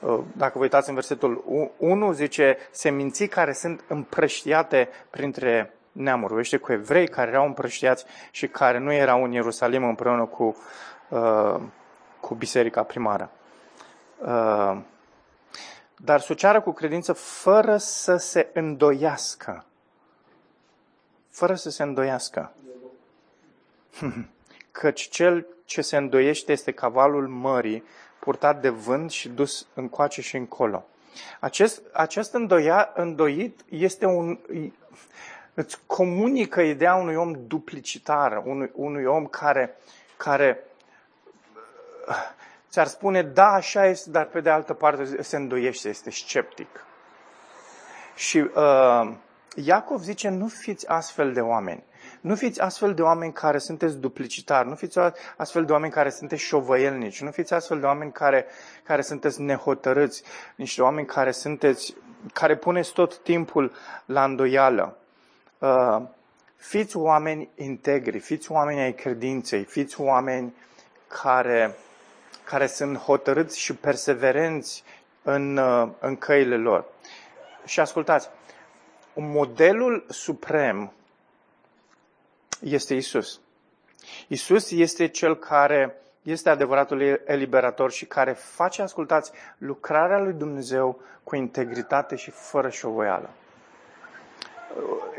Uh, 0.00 0.18
dacă 0.36 0.52
vă 0.54 0.62
uitați 0.62 0.88
în 0.88 0.94
versetul 0.94 1.44
1, 1.76 2.12
zice 2.12 2.58
seminții 2.70 3.28
care 3.28 3.52
sunt 3.52 3.84
împrăștiate 3.88 4.88
printre 5.10 5.74
neamuri. 5.92 6.28
Vorbește 6.28 6.56
cu 6.56 6.72
evrei 6.72 7.08
care 7.08 7.30
erau 7.30 7.46
împrăștiați 7.46 8.04
și 8.30 8.48
care 8.48 8.78
nu 8.78 8.92
erau 8.92 9.24
în 9.24 9.32
Ierusalim 9.32 9.84
împreună 9.84 10.24
cu, 10.24 10.56
uh, 11.08 11.60
cu 12.30 12.36
biserica 12.36 12.82
primară. 12.82 13.30
Uh, 14.18 14.78
dar 15.96 16.20
să 16.20 16.32
o 16.32 16.34
ceară 16.34 16.60
cu 16.60 16.72
credință 16.72 17.12
fără 17.12 17.76
să 17.76 18.16
se 18.16 18.50
îndoiască. 18.52 19.64
Fără 21.30 21.54
să 21.54 21.70
se 21.70 21.82
îndoiască. 21.82 22.52
Căci 24.80 25.08
cel 25.08 25.46
ce 25.64 25.80
se 25.80 25.96
îndoiește 25.96 26.52
este 26.52 26.72
cavalul 26.72 27.28
mării, 27.28 27.84
purtat 28.18 28.60
de 28.60 28.68
vânt 28.68 29.10
și 29.10 29.28
dus 29.28 29.66
încoace 29.74 30.20
și 30.20 30.36
încolo. 30.36 30.86
Acest, 31.40 31.82
acest 31.92 32.34
îndoia, 32.34 32.92
îndoit 32.94 33.60
este 33.68 34.06
un, 34.06 34.38
îți 35.54 35.78
comunică 35.86 36.60
ideea 36.60 36.94
unui 36.94 37.14
om 37.14 37.32
duplicitar, 37.46 38.42
unui, 38.44 38.70
unui 38.74 39.04
om 39.04 39.26
care, 39.26 39.76
care 40.16 40.64
ți-ar 42.70 42.86
spune, 42.86 43.22
da, 43.22 43.52
așa 43.52 43.86
este, 43.86 44.10
dar 44.10 44.24
pe 44.24 44.40
de 44.40 44.50
altă 44.50 44.74
parte 44.74 45.22
se 45.22 45.36
îndoiește, 45.36 45.88
este 45.88 46.10
sceptic. 46.10 46.84
Și 48.14 48.38
uh, 48.38 49.12
Iacov 49.54 50.02
zice, 50.02 50.28
nu 50.28 50.46
fiți 50.46 50.88
astfel 50.88 51.32
de 51.32 51.40
oameni. 51.40 51.84
Nu 52.20 52.34
fiți 52.34 52.60
astfel 52.60 52.94
de 52.94 53.02
oameni 53.02 53.32
care 53.32 53.58
sunteți 53.58 53.96
duplicitari, 53.96 54.68
nu 54.68 54.74
fiți 54.74 54.98
astfel 55.36 55.64
de 55.64 55.72
oameni 55.72 55.92
care 55.92 56.10
sunteți 56.10 56.42
șovăielnici, 56.42 57.22
nu 57.22 57.30
fiți 57.30 57.54
astfel 57.54 57.80
de 57.80 57.86
oameni 57.86 58.12
care, 58.12 58.46
care 58.82 59.02
sunteți 59.02 59.40
nehotărâți, 59.40 60.22
niște 60.56 60.82
oameni 60.82 61.06
care 61.06 61.30
sunteți, 61.30 61.94
care 62.32 62.56
puneți 62.56 62.92
tot 62.92 63.18
timpul 63.18 63.72
la 64.04 64.24
îndoială. 64.24 64.96
Uh, 65.58 66.02
fiți 66.56 66.96
oameni 66.96 67.48
integri, 67.54 68.18
fiți 68.18 68.52
oameni 68.52 68.80
ai 68.80 68.92
credinței, 68.92 69.64
fiți 69.64 70.00
oameni 70.00 70.54
care, 71.22 71.76
care 72.50 72.66
sunt 72.66 72.96
hotărâți 72.96 73.58
și 73.58 73.74
perseverenți 73.74 74.84
în, 75.22 75.56
uh, 75.56 75.88
în 76.00 76.16
căile 76.16 76.56
lor. 76.56 76.84
Și 77.64 77.80
ascultați, 77.80 78.28
modelul 79.14 80.04
suprem 80.08 80.92
este 82.60 82.94
Isus. 82.94 83.40
Isus 84.26 84.70
este 84.70 85.08
cel 85.08 85.36
care 85.36 86.02
este 86.22 86.50
adevăratul 86.50 87.22
eliberator 87.26 87.90
și 87.90 88.04
care 88.06 88.32
face, 88.32 88.82
ascultați, 88.82 89.32
lucrarea 89.58 90.18
lui 90.18 90.32
Dumnezeu 90.32 91.00
cu 91.24 91.36
integritate 91.36 92.16
și 92.16 92.30
fără 92.30 92.68
șovoială. 92.68 93.30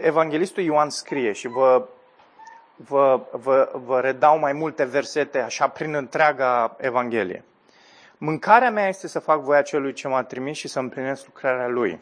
Evanghelistul 0.01 0.63
Ioan 0.63 0.89
scrie 0.89 1.31
și 1.31 1.47
vă, 1.47 1.87
vă, 2.87 3.21
vă, 3.31 3.71
vă 3.73 3.99
redau 3.99 4.39
mai 4.39 4.53
multe 4.53 4.83
versete 4.83 5.39
așa 5.39 5.67
prin 5.67 5.93
întreaga 5.93 6.75
Evanghelie. 6.79 7.43
Mâncarea 8.17 8.71
mea 8.71 8.87
este 8.87 9.07
să 9.07 9.19
fac 9.19 9.39
voia 9.39 9.61
celui 9.61 9.93
ce 9.93 10.07
m-a 10.07 10.23
trimis 10.23 10.57
și 10.57 10.67
să 10.67 10.79
împlinesc 10.79 11.25
lucrarea 11.25 11.67
lui. 11.67 12.01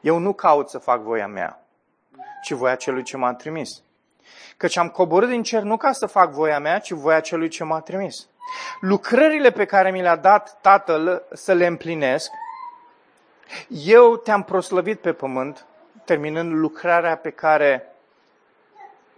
Eu 0.00 0.18
nu 0.18 0.32
caut 0.32 0.68
să 0.68 0.78
fac 0.78 1.00
voia 1.00 1.26
mea, 1.26 1.62
ci 2.42 2.50
voia 2.50 2.74
celui 2.74 3.02
ce 3.02 3.16
m-a 3.16 3.34
trimis. 3.34 3.82
Căci 4.56 4.76
am 4.76 4.88
coborât 4.88 5.28
din 5.28 5.42
cer 5.42 5.62
nu 5.62 5.76
ca 5.76 5.92
să 5.92 6.06
fac 6.06 6.30
voia 6.30 6.58
mea, 6.58 6.78
ci 6.78 6.90
voia 6.90 7.20
celui 7.20 7.48
ce 7.48 7.64
m-a 7.64 7.80
trimis. 7.80 8.28
Lucrările 8.80 9.50
pe 9.50 9.64
care 9.64 9.90
mi 9.90 10.02
le-a 10.02 10.16
dat 10.16 10.58
Tatăl 10.60 11.22
să 11.32 11.52
le 11.52 11.66
împlinesc, 11.66 12.30
eu 13.68 14.16
te-am 14.16 14.42
proslăvit 14.42 15.00
pe 15.00 15.12
pământ, 15.12 15.66
terminând 16.04 16.52
lucrarea 16.52 17.16
pe 17.16 17.30
care 17.30 17.87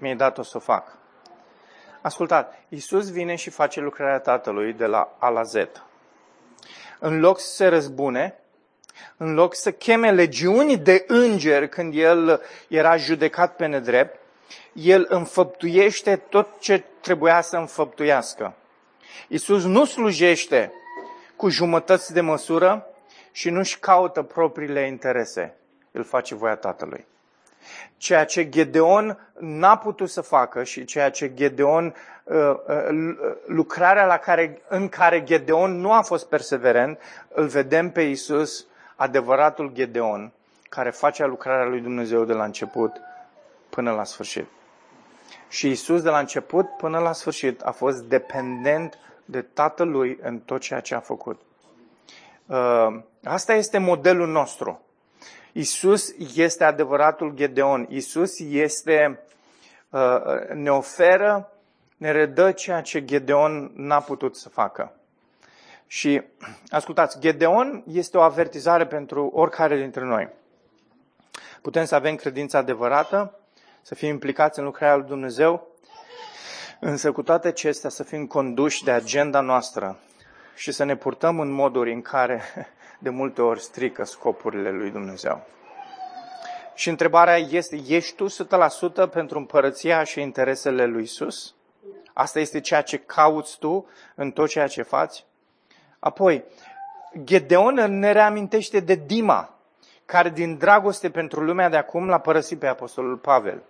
mi-ai 0.01 0.17
dat-o 0.17 0.43
să 0.43 0.57
o 0.57 0.61
fac. 0.61 0.97
Ascultat, 2.01 2.59
Iisus 2.69 3.11
vine 3.11 3.35
și 3.35 3.51
face 3.51 3.81
lucrarea 3.81 4.19
Tatălui 4.19 4.73
de 4.73 4.87
la 4.87 5.17
A 5.19 5.29
la 5.29 5.43
Z. 5.43 5.55
În 6.99 7.21
loc 7.21 7.41
să 7.41 7.55
se 7.55 7.67
răzbune, 7.67 8.39
în 9.17 9.35
loc 9.35 9.55
să 9.55 9.73
cheme 9.73 10.11
legiuni 10.11 10.77
de 10.77 11.05
îngeri 11.07 11.69
când 11.69 11.95
el 11.97 12.43
era 12.69 12.97
judecat 12.97 13.57
pe 13.57 13.67
nedrept, 13.67 14.19
el 14.73 15.07
înfăptuiește 15.09 16.17
tot 16.17 16.61
ce 16.61 16.85
trebuia 17.01 17.41
să 17.41 17.57
înfăptuiască. 17.57 18.55
Iisus 19.29 19.65
nu 19.65 19.85
slujește 19.85 20.73
cu 21.37 21.49
jumătăți 21.49 22.13
de 22.13 22.21
măsură 22.21 22.87
și 23.33 23.51
nu-și 23.51 23.79
caută 23.79 24.23
propriile 24.23 24.87
interese. 24.87 25.55
El 25.93 26.05
face 26.05 26.35
voia 26.35 26.57
Tatălui. 26.57 27.07
Ceea 28.01 28.25
ce 28.25 28.49
Gedeon 28.49 29.19
n-a 29.39 29.77
putut 29.77 30.11
să 30.11 30.21
facă 30.21 30.63
și 30.65 30.85
ceea 30.85 31.11
ce 31.11 31.35
Gedeon, 31.35 31.95
uh, 32.25 32.37
uh, 32.69 33.17
lucrarea 33.47 34.07
la 34.07 34.17
care, 34.17 34.63
în 34.69 34.89
care 34.89 35.23
Gedeon 35.23 35.81
nu 35.81 35.93
a 35.93 36.01
fost 36.01 36.29
perseverent, 36.29 36.99
îl 37.29 37.47
vedem 37.47 37.91
pe 37.91 38.03
Iisus, 38.03 38.67
adevăratul 38.97 39.71
Gedeon, 39.73 40.33
care 40.69 40.91
face 40.91 41.27
lucrarea 41.27 41.65
lui 41.65 41.81
Dumnezeu 41.81 42.25
de 42.25 42.33
la 42.33 42.45
început 42.45 43.01
până 43.71 43.93
la 43.93 44.05
sfârșit. 44.05 44.47
Și 45.49 45.71
Isus 45.71 46.03
de 46.03 46.09
la 46.09 46.19
început 46.19 46.77
până 46.77 46.99
la 46.99 47.13
sfârșit 47.13 47.63
a 47.63 47.71
fost 47.71 48.03
dependent 48.03 48.99
de 49.25 49.43
Tatălui 49.43 50.19
în 50.23 50.39
tot 50.39 50.61
ceea 50.61 50.81
ce 50.81 50.95
a 50.95 51.01
făcut. 51.01 51.41
Uh, 52.47 53.01
asta 53.25 53.55
este 53.55 53.79
modelul 53.79 54.29
nostru. 54.29 54.81
Isus 55.53 56.15
este 56.35 56.65
adevăratul 56.65 57.33
Gedeon. 57.35 57.87
Isus 57.89 58.39
este, 58.39 59.21
uh, 59.91 60.49
ne 60.55 60.71
oferă, 60.71 61.53
ne 61.97 62.11
redă 62.11 62.53
ceea 62.53 62.81
ce 62.81 63.05
Gedeon 63.05 63.73
n-a 63.75 64.01
putut 64.01 64.37
să 64.37 64.49
facă. 64.49 64.95
Și 65.87 66.23
ascultați, 66.69 67.21
Gedeon 67.21 67.85
este 67.87 68.17
o 68.17 68.21
avertizare 68.21 68.87
pentru 68.87 69.31
oricare 69.35 69.77
dintre 69.77 70.05
noi. 70.05 70.29
Putem 71.63 71.85
să 71.85 71.95
avem 71.95 72.15
credința 72.15 72.59
adevărată, 72.59 73.39
să 73.83 73.95
fim 73.95 74.09
implicați 74.09 74.59
în 74.59 74.65
lucrarea 74.65 74.97
lui 74.97 75.07
Dumnezeu, 75.07 75.69
însă 76.81 77.13
cu 77.13 77.23
toate 77.23 77.49
acestea 77.49 77.91
să 77.91 78.03
fim 78.03 78.27
conduși 78.27 78.85
de 78.85 78.91
agenda 78.91 79.41
noastră 79.41 79.99
și 80.55 80.73
să 80.73 80.85
ne 80.85 80.97
purtăm 80.97 81.41
în 81.41 81.51
moduri 81.51 81.93
în 81.93 82.03
care 82.03 82.43
de 83.03 83.11
multe 83.11 83.43
ori 83.43 83.61
strică 83.61 84.05
scopurile 84.05 84.71
lui 84.71 84.91
Dumnezeu. 84.91 85.47
Și 86.75 86.89
întrebarea 86.89 87.37
este, 87.37 87.83
ești 87.89 88.15
tu 88.15 88.27
100% 89.07 89.11
pentru 89.11 89.39
împărăția 89.39 90.05
și 90.05 90.21
interesele 90.21 90.85
lui 90.87 91.03
Isus? 91.03 91.55
Asta 92.13 92.41
este 92.41 92.61
ceea 92.61 92.83
ce 92.83 92.99
cauți 92.99 93.59
tu 93.59 93.87
în 94.15 94.31
tot 94.31 94.49
ceea 94.49 94.67
ce 94.67 94.83
faci? 94.83 95.25
Apoi, 95.99 96.45
Gedeon 97.25 97.75
ne 97.75 98.13
reamintește 98.13 98.81
de 98.81 98.95
Dima, 98.95 99.59
care 100.05 100.29
din 100.29 100.57
dragoste 100.57 101.11
pentru 101.11 101.41
lumea 101.41 101.69
de 101.69 101.77
acum 101.77 102.09
l-a 102.09 102.19
părăsit 102.19 102.59
pe 102.59 102.67
Apostolul 102.67 103.17
Pavel. 103.17 103.63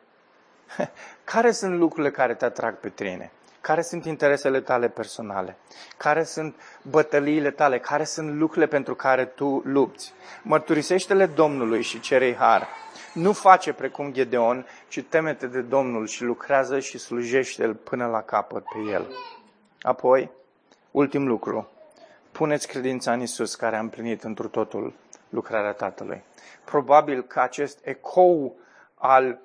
Care 1.25 1.51
sunt 1.51 1.79
lucrurile 1.79 2.11
care 2.11 2.35
te 2.35 2.45
atrag 2.45 2.75
pe 2.75 2.89
tine? 2.89 3.33
Care 3.61 3.83
sunt 3.83 4.05
interesele 4.05 4.61
tale 4.61 4.89
personale? 4.89 5.57
Care 5.97 6.23
sunt 6.23 6.55
bătăliile 6.83 7.51
tale? 7.51 7.79
Care 7.79 8.05
sunt 8.05 8.35
lucrurile 8.35 8.67
pentru 8.67 8.95
care 8.95 9.25
tu 9.25 9.63
lupți? 9.65 10.13
Mărturisește-le 10.43 11.27
Domnului 11.27 11.83
și 11.83 12.01
cerei 12.01 12.35
har. 12.35 12.69
Nu 13.15 13.33
face 13.33 13.73
precum 13.73 14.13
Gedeon, 14.13 14.67
ci 14.89 15.05
temete 15.09 15.47
de 15.47 15.61
Domnul 15.61 16.07
și 16.07 16.23
lucrează 16.23 16.79
și 16.79 16.99
slujește-l 16.99 17.75
până 17.75 18.07
la 18.07 18.23
capăt 18.23 18.63
pe 18.63 18.91
el. 18.91 19.07
Apoi, 19.83 20.31
ultim 20.91 21.27
lucru, 21.27 21.71
puneți 22.33 22.69
credința 22.69 23.13
în 23.13 23.21
Isus 23.21 23.55
care 23.55 23.77
a 23.77 23.81
împlinit 23.81 24.23
întru 24.23 24.49
totul 24.49 24.93
lucrarea 25.29 25.73
Tatălui. 25.73 26.23
Probabil 26.65 27.23
că 27.23 27.41
acest 27.41 27.79
ecou 27.83 28.57
al, 28.95 29.39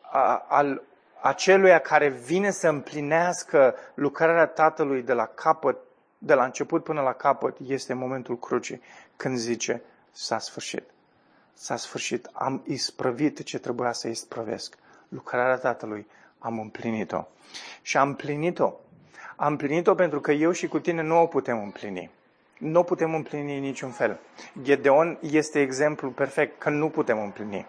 a, 0.00 0.44
al 0.48 0.82
aceluia 1.22 1.78
care 1.78 2.08
vine 2.08 2.50
să 2.50 2.68
împlinească 2.68 3.74
lucrarea 3.94 4.46
Tatălui 4.46 5.02
de 5.02 5.12
la 5.12 5.26
capăt, 5.26 5.76
de 6.18 6.34
la 6.34 6.44
început 6.44 6.84
până 6.84 7.00
la 7.00 7.12
capăt, 7.12 7.56
este 7.66 7.94
momentul 7.94 8.38
crucii, 8.38 8.82
când 9.16 9.36
zice, 9.36 9.82
s-a 10.12 10.38
sfârșit. 10.38 10.82
S-a 11.52 11.76
sfârșit. 11.76 12.28
Am 12.32 12.62
isprăvit 12.66 13.42
ce 13.42 13.58
trebuia 13.58 13.92
să 13.92 14.08
isprăvesc. 14.08 14.74
Lucrarea 15.08 15.56
Tatălui 15.56 16.06
am 16.38 16.58
împlinit-o. 16.58 17.24
Și 17.82 17.96
am 17.96 18.08
împlinit-o. 18.08 18.72
Am 19.36 19.50
împlinit-o 19.50 19.94
pentru 19.94 20.20
că 20.20 20.32
eu 20.32 20.50
și 20.52 20.68
cu 20.68 20.78
tine 20.78 21.02
nu 21.02 21.20
o 21.20 21.26
putem 21.26 21.62
împlini. 21.62 22.10
Nu 22.58 22.78
o 22.78 22.82
putem 22.82 23.14
împlini 23.14 23.56
în 23.56 23.62
niciun 23.62 23.90
fel. 23.90 24.18
Gedeon 24.62 25.18
este 25.20 25.60
exemplu 25.60 26.10
perfect 26.10 26.58
că 26.58 26.70
nu 26.70 26.88
putem 26.88 27.22
împlini. 27.22 27.66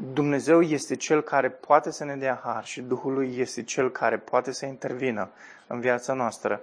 Dumnezeu 0.00 0.62
este 0.62 0.96
Cel 0.96 1.22
care 1.22 1.50
poate 1.50 1.90
să 1.90 2.04
ne 2.04 2.16
dea 2.16 2.40
har 2.44 2.64
și 2.64 2.80
Duhul 2.80 3.12
Lui 3.12 3.38
este 3.38 3.62
Cel 3.62 3.90
care 3.90 4.18
poate 4.18 4.52
să 4.52 4.66
intervină 4.66 5.30
în 5.66 5.80
viața 5.80 6.12
noastră 6.12 6.60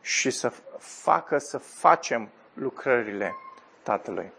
și 0.00 0.30
să 0.30 0.52
facă 0.78 1.38
să 1.38 1.58
facem 1.58 2.28
lucrările 2.54 3.34
Tatălui. 3.82 4.32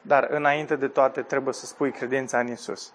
Dar 0.00 0.26
înainte 0.30 0.76
de 0.76 0.88
toate 0.88 1.22
trebuie 1.22 1.54
să 1.54 1.66
spui 1.66 1.90
credința 1.92 2.38
în 2.38 2.50
Isus. 2.50 2.92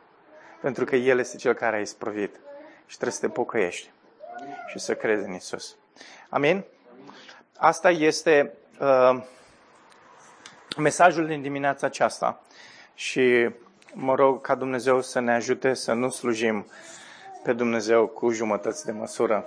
Pentru 0.62 0.86
că 0.86 0.96
El 0.96 1.20
este 1.20 1.38
Cel 1.38 1.54
care 1.54 1.76
a 1.76 1.80
isprăvit 1.80 2.40
și 2.86 2.96
trebuie 2.96 3.12
să 3.12 3.20
te 3.20 3.30
pocăiești 3.30 3.92
și 4.68 4.80
să 4.80 4.96
crezi 4.96 5.26
în 5.26 5.34
Isus. 5.34 5.76
Amin? 6.30 6.64
Asta 7.58 7.90
este 7.90 8.54
uh, 8.80 9.24
mesajul 10.78 11.28
din 11.28 11.42
dimineața 11.42 11.88
aceasta 11.88 12.42
și 12.94 13.50
mă 14.00 14.16
rog 14.16 14.42
ca 14.42 14.56
Dumnezeu 14.56 15.02
să 15.02 15.20
ne 15.20 15.34
ajute 15.34 15.74
să 15.74 15.94
nu 15.94 16.10
slujim 16.10 16.66
pe 17.44 17.54
Dumnezeu 17.54 18.08
cu 18.08 18.30
jumătăți 18.30 18.86
de 18.86 18.92
măsură, 18.92 19.46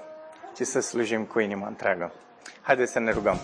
ci 0.55 0.63
să 0.63 0.81
slujim 0.81 1.25
cu 1.25 1.39
inima 1.39 1.67
întreagă. 1.67 2.13
Haideți 2.63 2.93
să 2.93 2.99
ne 2.99 3.11
rugăm. 3.11 3.41